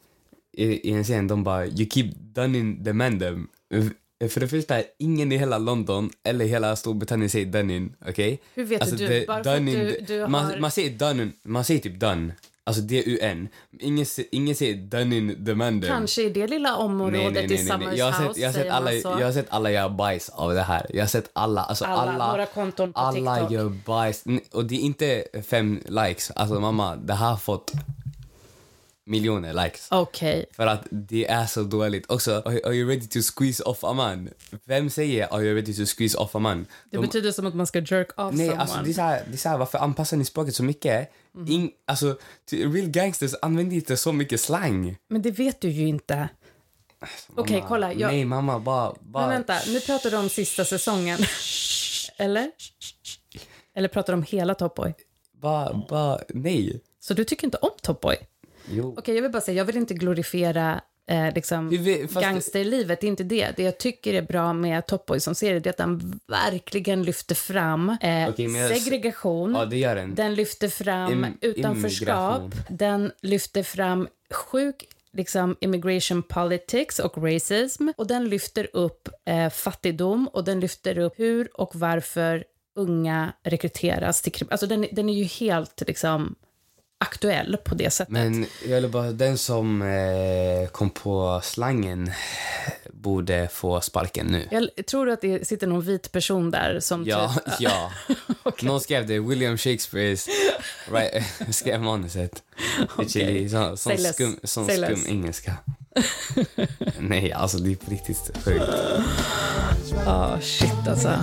[0.53, 3.49] i, i en scen, de bara you keep dunning the mandem.
[4.31, 8.41] För det första, ingen i hela London eller hela Storbritannien säger dunning, okej?
[8.55, 9.07] Hur vet du?
[9.07, 12.33] det- Bara dunning- du- du har- man, man säger dun, man säger typ done,
[12.67, 13.49] alltså D-U-N.
[13.81, 15.91] Ingen, ingen säger dunning the mandem.
[15.91, 19.25] Kanske i det lilla området i Summers Jag har sett, jag har sett alla, jag
[19.27, 20.87] har sett alla göra bajs av det här.
[20.91, 23.53] Jag har sett alla, alltså Alla, alla, några konton på alla TikTok.
[23.53, 24.25] gör bajs.
[24.53, 26.31] Och det är inte fem likes.
[26.31, 27.73] Alltså mamma, det här har fått
[29.07, 29.87] miljoner likes.
[29.91, 30.47] Okej.
[30.53, 32.11] För att det är så dåligt.
[32.11, 34.31] Också, are, are you ready to squeeze off a man?
[34.65, 36.67] Vem säger are you ready to squeeze off a man?
[36.91, 38.61] Det De- betyder som att man ska jerk off Nej, someone.
[38.63, 41.11] alltså det är, så här, det är så här, varför anpassar ni språket så mycket?
[41.35, 41.47] Mhm.
[41.49, 42.19] In, alltså,
[42.51, 44.97] real gangsters använder inte så mycket slang.
[45.09, 46.29] Men det vet du ju inte.
[47.35, 48.95] Okej, Mamma, kolla, jag- Nej, mamma, bara...
[49.01, 51.19] bara Men vänta, nu pratar du om sista säsongen.
[52.17, 52.51] Eller?
[53.75, 54.95] Eller pratar du om hela Top Boy?
[55.43, 56.81] Bara, bara, nej.
[57.01, 58.17] Så du tycker inte om Top Boy?
[58.71, 58.95] Jo.
[58.99, 63.09] Okej, jag vill bara säga, jag vill inte glorifiera eh, liksom, vet- gangsterlivet, det är
[63.09, 63.57] inte det.
[63.57, 67.03] Det jag tycker är bra med Top Boy som serie, det är att den verkligen
[67.03, 70.15] lyfter fram eh, Okej, men jag- segregation, Ja, det gör den.
[70.15, 72.53] den lyfter fram Im- utanförskap, immigration.
[72.77, 80.29] den lyfter fram sjuk liksom immigration politics och racism och den lyfter upp eh, fattigdom
[80.33, 82.45] och den lyfter upp hur och varför
[82.75, 84.49] unga rekryteras till krim.
[84.51, 86.35] Alltså den, den är ju helt liksom
[86.99, 88.13] aktuell på det sättet.
[88.13, 92.11] Men jag vill bara, den som eh, kom på slangen
[92.93, 94.49] borde få sparken nu.
[94.51, 97.55] Jag tror att det sitter någon vit person där som Ja, typ...
[97.61, 97.93] ja.
[98.63, 99.19] Någon skrev det.
[99.19, 100.29] William Shakespeares
[100.93, 101.25] right,
[101.55, 102.43] skrev manuset.
[102.97, 103.49] Okay.
[103.49, 105.53] Sån, sån skum, sån skum engelska.
[106.99, 108.65] Nej, alltså det är på riktigt sjukt.
[110.05, 111.19] Ja, shit alltså.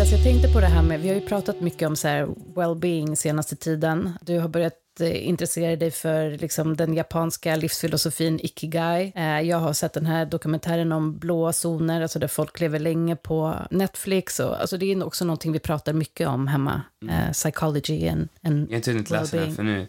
[0.00, 2.26] Elias, jag tänkte på det här med, vi har ju pratat mycket om så här
[2.54, 4.12] well-being senaste tiden.
[4.22, 9.12] Du har börjat eh, intressera dig för liksom, den japanska livsfilosofin ikigai.
[9.14, 13.16] Eh, jag har sett den här dokumentären om blåa zoner, alltså där folk lever länge
[13.16, 14.40] på Netflix.
[14.40, 18.62] Och, alltså, det är också någonting vi pratar mycket om hemma, eh, psychology and, and
[18.62, 19.88] Jag har inte hunnit läsa den för nu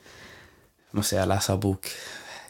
[0.91, 1.87] måste jag läsa bok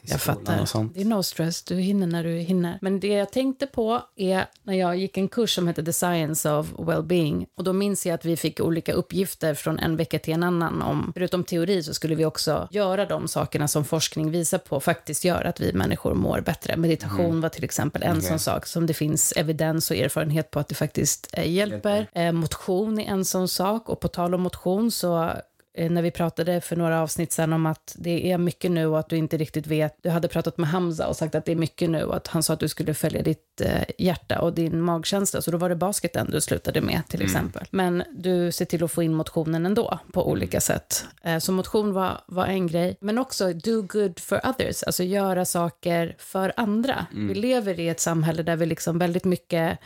[0.04, 0.62] i Jag skolan fattar.
[0.62, 0.94] och sånt.
[0.96, 2.78] Det är no stress, du hinner när du hinner.
[2.82, 6.52] Men det jag tänkte på är när jag gick en kurs som hette The Science
[6.52, 7.48] of Wellbeing.
[7.58, 10.82] Och då minns jag att vi fick olika uppgifter från en vecka till en annan.
[10.82, 15.26] Om, förutom teori så skulle vi också göra de sakerna som forskning visar på faktiskt
[15.26, 16.78] gör att vi människor mår bättre.
[16.78, 18.30] Meditation var till exempel en Okej.
[18.30, 22.08] sån sak som det finns evidens och erfarenhet på att det faktiskt eh, hjälper.
[22.14, 23.90] Eh, motion är en sån sak.
[23.90, 25.32] Och på tal om motion så
[25.78, 29.10] när vi pratade för några avsnitt sen om att det är mycket nu och att
[29.10, 29.98] du inte riktigt vet.
[30.02, 32.44] Du hade pratat med Hamza och sagt att det är mycket nu och att han
[32.44, 35.42] sa att du skulle följa ditt eh, hjärta och din magkänsla.
[35.42, 37.68] Så då var det basketen du slutade med till exempel.
[37.72, 41.06] Men du ser till att få in motionen ändå på olika sätt.
[41.24, 42.98] Eh, så motion var, var en grej.
[43.02, 47.06] Men också do good for others, alltså göra saker för andra.
[47.12, 49.80] Vi lever i ett samhälle där vi liksom väldigt mycket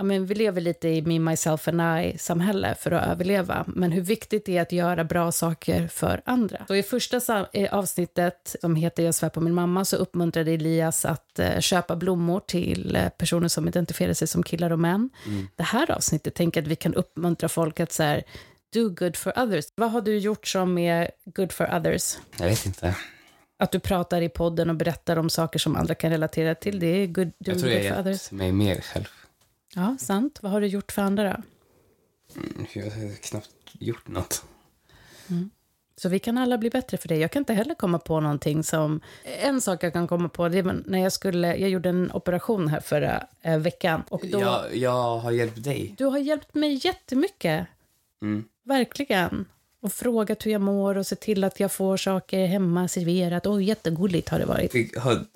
[0.00, 3.64] Ja, men vi lever lite i me, myself and I-samhälle för att överleva.
[3.66, 6.64] Men hur viktigt det är att göra bra saker för andra.
[6.68, 7.20] Så I första
[7.70, 12.40] avsnittet, som heter Jag svär på min mamma, så uppmuntrade Elias att eh, köpa blommor
[12.46, 15.10] till eh, personer som identifierar sig som killar och män.
[15.56, 18.22] Det här avsnittet tänker jag att vi kan uppmuntra folk att så här,
[18.74, 19.64] do good for others.
[19.74, 22.18] Vad har du gjort som är good for others?
[22.38, 22.96] Jag vet inte.
[23.58, 26.86] Att du pratar i podden och berättar om saker som andra kan relatera till, det
[26.86, 28.22] är good, doing Jag tror jag good har for others.
[28.22, 29.04] hjälpt mig mer själv.
[29.74, 30.38] Ja, sant.
[30.42, 31.42] Vad har du gjort för andra då?
[32.40, 34.44] Mm, Jag har knappt gjort något.
[35.96, 37.16] Så vi kan alla bli bättre för det.
[37.16, 39.00] Jag kan inte heller komma på någonting som...
[39.24, 41.56] En sak jag kan komma på, det är när jag skulle...
[41.56, 44.02] Jag gjorde en operation här förra eh, veckan.
[44.08, 45.94] Och då, Jag, jag har hjälpt dig.
[45.98, 47.66] Du har hjälpt mig jättemycket.
[48.22, 48.44] Mm.
[48.62, 49.46] Verkligen.
[49.82, 53.46] Och frågat hur jag mår och sett till att jag får saker hemma serverat.
[53.46, 54.72] Oj, jättegulligt har det varit.
[54.72, 54.92] Fick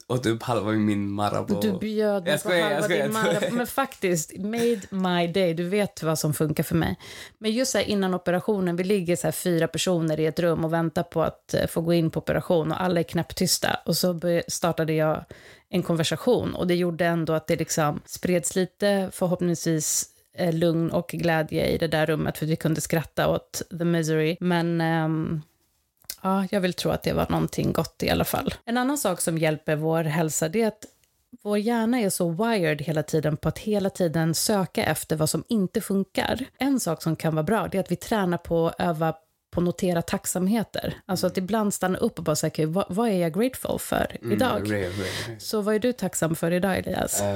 [0.06, 1.60] åt upp halva min Marabou.
[1.60, 3.12] Du bjöd mig på skojar, jag halva skojar, din.
[3.12, 3.50] Marabou.
[3.56, 5.54] Men faktiskt, made my day.
[5.54, 6.98] Du vet vad som funkar för mig.
[7.38, 11.02] Men just så innan operationen, vi ligger så fyra personer i ett rum och väntar
[11.02, 13.78] på att eh, få gå in på operation och alla är knäpptysta.
[13.86, 15.24] Och så startade jag
[15.68, 21.08] en konversation och det gjorde ändå att det liksom spreds lite, förhoppningsvis, Eh, lugn och
[21.08, 24.36] glädje i det där rummet för vi kunde skratta åt the misery.
[24.40, 25.42] Men ehm,
[26.24, 28.54] Ja, jag vill tro att det var någonting gott i alla fall.
[28.64, 30.84] En annan sak som hjälper vår hälsa det är att
[31.42, 35.44] vår hjärna är så wired hela tiden på att hela tiden söka efter vad som
[35.48, 36.44] inte funkar.
[36.58, 39.14] En sak som kan vara bra det är att vi tränar på att öva
[39.54, 40.96] på att notera tacksamheter.
[41.06, 44.16] Alltså att ibland stanna upp och bara säga, okay, vad, vad är jag grateful för
[44.20, 44.66] idag?
[44.66, 45.40] Mm, rare, rare.
[45.40, 47.20] Så vad är du tacksam för idag, Elias?
[47.20, 47.26] Eh,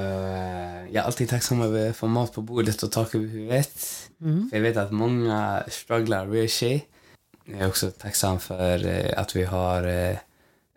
[0.90, 4.10] jag är alltid tacksam över att få mat på bordet och tak över huvudet.
[4.20, 4.50] Mm.
[4.50, 6.84] För jag vet att många strugglar real shit.
[7.44, 10.16] Jag är också tacksam för eh, att vi har eh,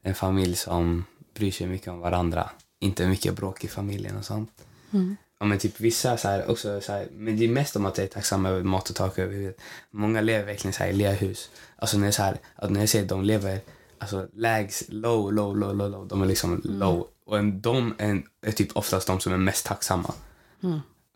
[0.02, 2.50] en familj som bryr sig mycket om varandra.
[2.80, 4.52] Inte mycket bråk i familjen och sånt.
[4.94, 5.18] Mm.
[5.42, 7.98] Ja, men typ vissa så här, också så här, men det är mest om att
[7.98, 9.62] jag är tacksam över mat och tak över huvudet.
[9.92, 11.50] Många lever verkligen så här i lerhus.
[11.76, 13.60] Alltså när så här, att när jag att de lever
[13.98, 16.08] alltså lägs, low, low, low, low, low.
[16.08, 17.08] De är liksom low.
[17.26, 20.14] Och en, de är, är typ oftast de som är mest tacksamma.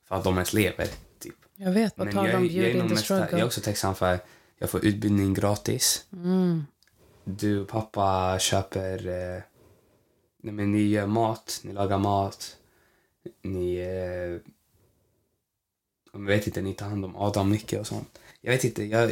[0.07, 0.87] För att de ens lever.
[1.19, 1.35] Typ.
[1.55, 4.27] Jag vet, på tal om beauty in the jag är också tacksam för att
[4.59, 6.05] jag får utbildning gratis.
[6.13, 6.65] Mm.
[7.23, 9.07] Du och pappa köper...
[9.07, 9.41] Eh,
[10.41, 12.57] nej men ni gör mat, ni lagar mat.
[13.41, 13.75] Ni...
[13.75, 14.51] Eh,
[16.13, 18.19] jag vet inte, ni tar hand om Adam mycket och sånt.
[18.41, 19.11] Jag vet inte, jag,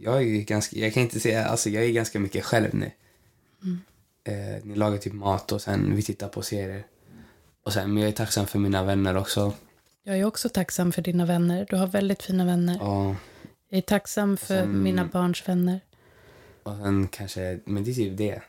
[0.00, 0.76] jag är ganska...
[0.76, 1.44] Jag kan inte säga...
[1.46, 2.90] Alltså jag är ganska mycket själv nu.
[4.24, 6.86] eh, ni lagar typ mat och sen vi tittar på serier.
[7.62, 9.52] Och sen, men jag är tacksam för mina vänner också.
[10.02, 11.66] Jag är också tacksam för dina vänner.
[11.70, 12.82] Du har väldigt fina vänner.
[12.82, 13.14] Och,
[13.68, 15.80] Jag är tacksam för Sen- mina barns vänner.
[16.62, 18.42] och sen kanske, men det är typ det.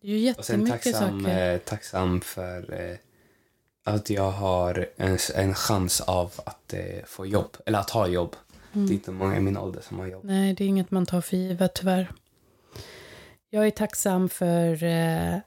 [0.00, 1.52] Det är ju Och sen jättemycket tacksam, saker.
[1.54, 2.96] eh, tacksam för eh,
[3.86, 8.36] att jag har en, en chans av att eh, få jobb, eller att ha jobb.
[8.72, 8.86] Mm.
[8.86, 10.24] Det är inte många i min ålder som har jobb.
[10.24, 12.10] Nej, det är inget man tar för givet tyvärr.
[13.50, 15.38] Jag är tacksam för eh,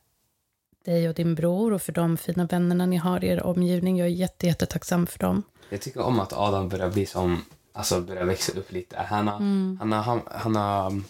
[0.85, 3.97] dig och din bror och för de fina vännerna ni har i er omgivning.
[3.97, 5.43] Jag är jätte, jättetacksam för dem.
[5.69, 8.97] Jag tycker om att Adam börjar bli som, alltså börjar växa upp lite.
[8.97, 9.77] Han har, Mm.
[9.79, 11.01] han har, han, han har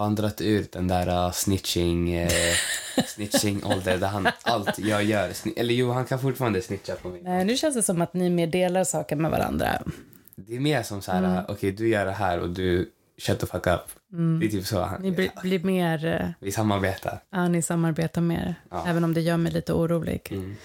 [0.00, 2.30] vandrat ur den där uh, snitching, eh,
[3.06, 7.20] snitching ålder där han allt jag gör, eller jo han kan fortfarande snitcha på mig.
[7.22, 9.82] Nej, nu känns det som att ni mer delar saker med varandra.
[10.36, 11.32] Det är mer som så här, Mm.
[11.32, 13.80] uh, okej du gör det här och du shut the fuck up.
[14.40, 14.80] Det är typ så.
[14.80, 16.34] Han, Ni blir, blir mer...
[16.40, 17.20] Vi samarbetar.
[17.30, 18.54] Ja, ni samarbetar mer.
[18.70, 18.84] Ja.
[18.86, 20.28] Även om det gör mig lite orolig.
[20.30, 20.56] Mm.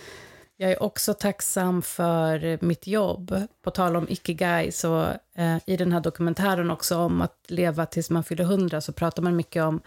[0.58, 3.48] Jag är också tacksam för mitt jobb.
[3.62, 8.10] På tal om ikigai, så eh, i den här dokumentären också om att leva tills
[8.10, 9.82] man fyller hundra så pratar man mycket om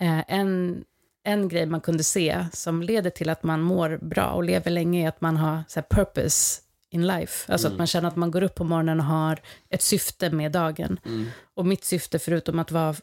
[0.00, 0.84] eh, en,
[1.24, 5.04] en grej man kunde se som leder till att man mår bra och lever länge
[5.04, 7.52] är att man har så här, purpose in life.
[7.52, 10.52] Alltså att man känner att man går upp på morgonen och har ett syfte med
[10.52, 11.00] dagen.
[11.04, 11.26] Mm.
[11.54, 12.94] Och mitt syfte, förutom att vara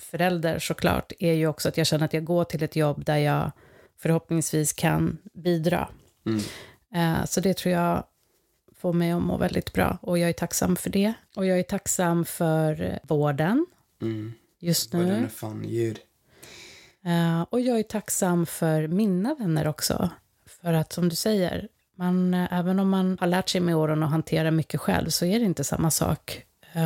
[0.00, 3.16] förälder såklart, är ju också att jag känner att jag går till ett jobb där
[3.16, 3.52] jag
[3.98, 5.88] förhoppningsvis kan bidra.
[6.28, 7.20] Mm.
[7.20, 8.04] Eh, Så det tror jag
[8.76, 11.12] får mig att må väldigt bra och jag är tacksam för det.
[11.36, 13.66] Och jag är tacksam för eh, vården
[14.02, 14.32] Mm.
[14.60, 15.28] just Och den är nu.
[15.28, 15.98] fan djur.
[17.04, 20.10] Eh, Och jag är tacksam för mina vänner också.
[20.46, 24.10] För att som du säger, man, även om man har lärt sig med åren att
[24.10, 26.44] hantera mycket själv så är det inte samma sak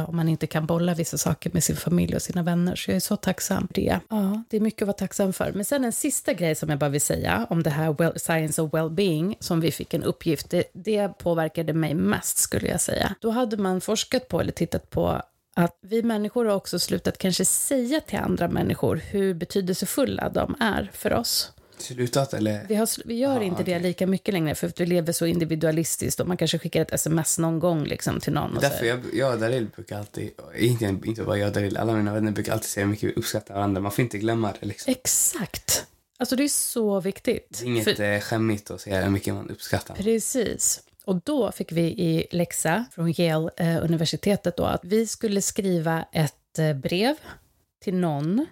[0.09, 2.77] om man inte kan bolla vissa saker med sin familj och sina vänner.
[2.77, 4.01] Så jag är så tacksam för det.
[4.09, 5.53] Ja, det är mycket att vara tacksam för.
[5.53, 8.63] Men sen en sista grej som jag bara vill säga om det här well, science
[8.63, 10.51] of well-being som vi fick en uppgift.
[10.51, 13.15] Det, det påverkade mig mest skulle jag säga.
[13.21, 15.23] Då hade man forskat på eller tittat på
[15.55, 20.91] att vi människor har också slutat kanske säga till andra människor hur betydelsefulla de är
[20.93, 21.53] för oss.
[21.79, 22.65] Slutat eller?
[22.69, 23.83] Vi, har, vi gör Ja, inte det okej.
[23.83, 27.39] lika mycket längre för att vi lever så individualistiskt och man kanske skickar ett sms
[27.39, 28.57] någon gång liksom till någon.
[28.57, 28.85] Och Därför så.
[28.85, 32.33] jag, jag och Daril brukar alltid, inte, inte bara jag och Daril, alla mina vänner
[32.33, 33.81] brukar alltid säga hur mycket vi uppskattar varandra.
[33.81, 34.91] Man får inte glömma det liksom.
[34.91, 35.87] Exakt.
[36.19, 37.47] Alltså det är så viktigt.
[37.59, 39.95] Det är inget För- eh, skämmigt att säga hur mycket man uppskattar.
[39.95, 40.81] Precis.
[41.05, 46.73] Och då fick vi i läxa från Yale-universitetet då att vi skulle skriva ett eh,
[46.75, 47.15] brev
[47.85, 48.47] till någon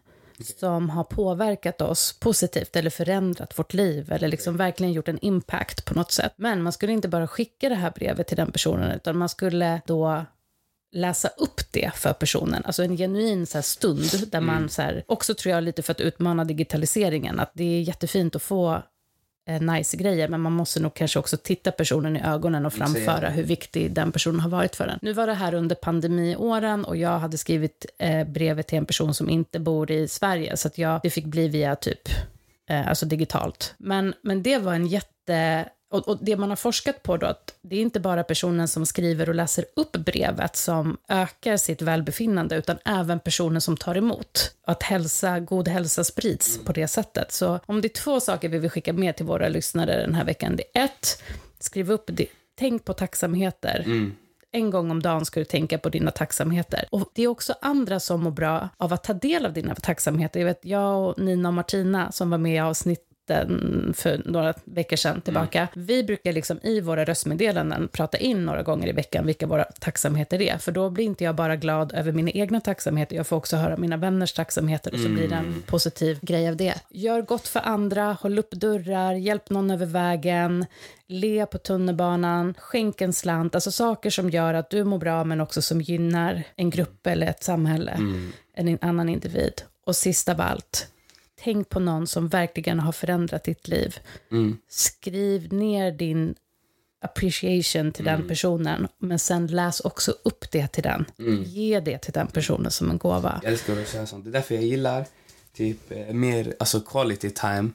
[0.44, 5.84] som har påverkat oss positivt eller förändrat vårt liv eller liksom verkligen gjort en impact
[5.84, 6.32] på något sätt.
[6.36, 9.80] Men man skulle inte bara skicka det här brevet till den personen utan man skulle
[9.86, 10.24] då
[10.92, 12.62] läsa upp det för personen.
[12.64, 16.00] Alltså en genuin så stund där man så här, också tror jag lite för att
[16.00, 18.82] utmana digitaliseringen, att det är jättefint att få
[19.60, 23.42] nice grejer, men man måste nog kanske också titta personen i ögonen och framföra hur
[23.42, 24.98] viktig den personen har varit för en.
[25.02, 29.14] Nu var det här under pandemiåren och jag hade skrivit eh, brevet till en person
[29.14, 32.08] som inte bor i Sverige, så att jag, det fick bli via typ,
[32.70, 33.74] eh, alltså digitalt.
[33.78, 35.68] Men, men det var en jätte...
[35.90, 38.86] Och, och det man har forskat på då, att det är inte bara personen som
[38.86, 44.54] skriver och läser upp brevet som ökar sitt välbefinnande, utan även personen som tar emot.
[44.66, 47.32] Att hälsa, god hälsa sprids på det sättet.
[47.32, 50.24] Så om det är två saker vi vill skicka med till våra lyssnare den här
[50.24, 51.22] veckan, det är ett,
[51.58, 52.26] skriv upp det.
[52.58, 53.82] Tänk på tacksamheter.
[53.86, 54.16] Mm.
[54.52, 56.84] En gång om dagen ska du tänka på dina tacksamheter.
[56.90, 60.40] Och det är också andra som mår bra av att ta del av dina tacksamheter.
[60.40, 62.58] Jag vet, jag och Nina och Martina som var med i
[63.30, 65.68] avsnitten för några veckor sedan tillbaka.
[65.74, 70.42] Vi brukar liksom i våra röstmeddelanden prata in några gånger i veckan vilka våra tacksamheter
[70.42, 70.58] är.
[70.58, 73.76] För då blir inte jag bara glad över mina egna tacksamheter, jag får också höra
[73.76, 76.74] mina vänners tacksamheter och så blir det en positiv grej av det.
[76.90, 80.66] Gör gott för andra, håll upp dörrar, hjälp någon över vägen,
[81.08, 85.40] le på tunnelbanan, skänk en slant, alltså saker som gör att du mår bra men
[85.40, 87.98] också som gynnar en grupp eller ett samhälle,
[88.54, 89.62] en annan individ.
[89.86, 90.86] Och sist av allt,
[91.44, 93.98] tänk på någon som verkligen har förändrat ditt liv.
[94.30, 94.58] Mm.
[94.68, 96.34] Skriv ner din
[97.02, 101.04] appreciation till den personen, men sen läs också upp det till den.
[101.44, 103.40] Ge det till den personen som en gåva.
[103.42, 104.24] Jag älskar att köra sånt.
[104.24, 105.04] Det är därför jag gillar
[105.52, 107.70] typ eh, mer alltså quality time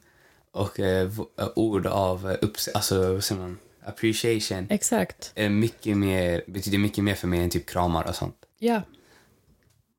[0.51, 1.09] och eh,
[1.39, 4.67] eh, ord av eh, upps- alltså vad säger man, appreciation.
[4.69, 5.31] Exakt.
[5.35, 8.35] Är mycket mer, betyder mycket mer för mig än typ kramar och sånt.
[8.59, 8.81] Ja.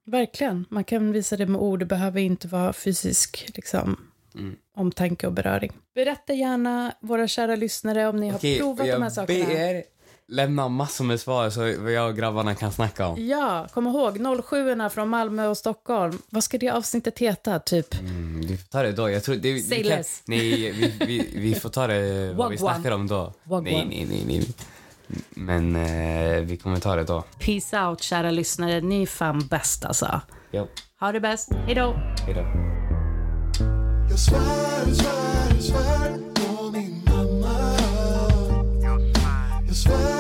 [0.07, 0.65] Verkligen.
[0.69, 1.79] Man kan visa det med ord.
[1.79, 3.97] Det behöver inte vara fysisk liksom,
[4.35, 4.57] Mm.
[4.77, 5.73] omtanke och beröring.
[5.95, 9.47] Berätta gärna, våra kära lyssnare, om ni har Okej, provat och de här jag sakerna.
[9.47, 9.83] ber
[10.29, 13.27] lämna massor med svar så jag och grabbarna kan snacka om.
[13.27, 16.19] Ja, kom ihåg 07 från Malmö och Stockholm.
[16.31, 17.59] Vad ska det avsnittet heta?
[17.59, 18.01] Typ?
[18.01, 19.11] Mm, vi får ta det då.
[19.11, 20.23] Jag tror det, Say vi kan, less.
[20.27, 23.33] Nej, vi, vi, vi får ta det vad vi snackar om då.
[23.45, 23.65] Wagwan.
[23.65, 24.49] Nej, nej, nej, nej.
[25.31, 27.25] Men eh, vi kommer ta det då.
[27.39, 28.81] Peace out, kära lyssnare.
[28.81, 30.21] Ni är fan bäst, alltså.
[30.51, 30.69] Jo.
[31.01, 31.53] Ha det bäst.
[31.67, 31.93] Hej då.
[32.27, 32.47] Hej då.
[34.11, 37.77] Jag svär, svär, svär på min mamma
[39.67, 40.16] Jag svär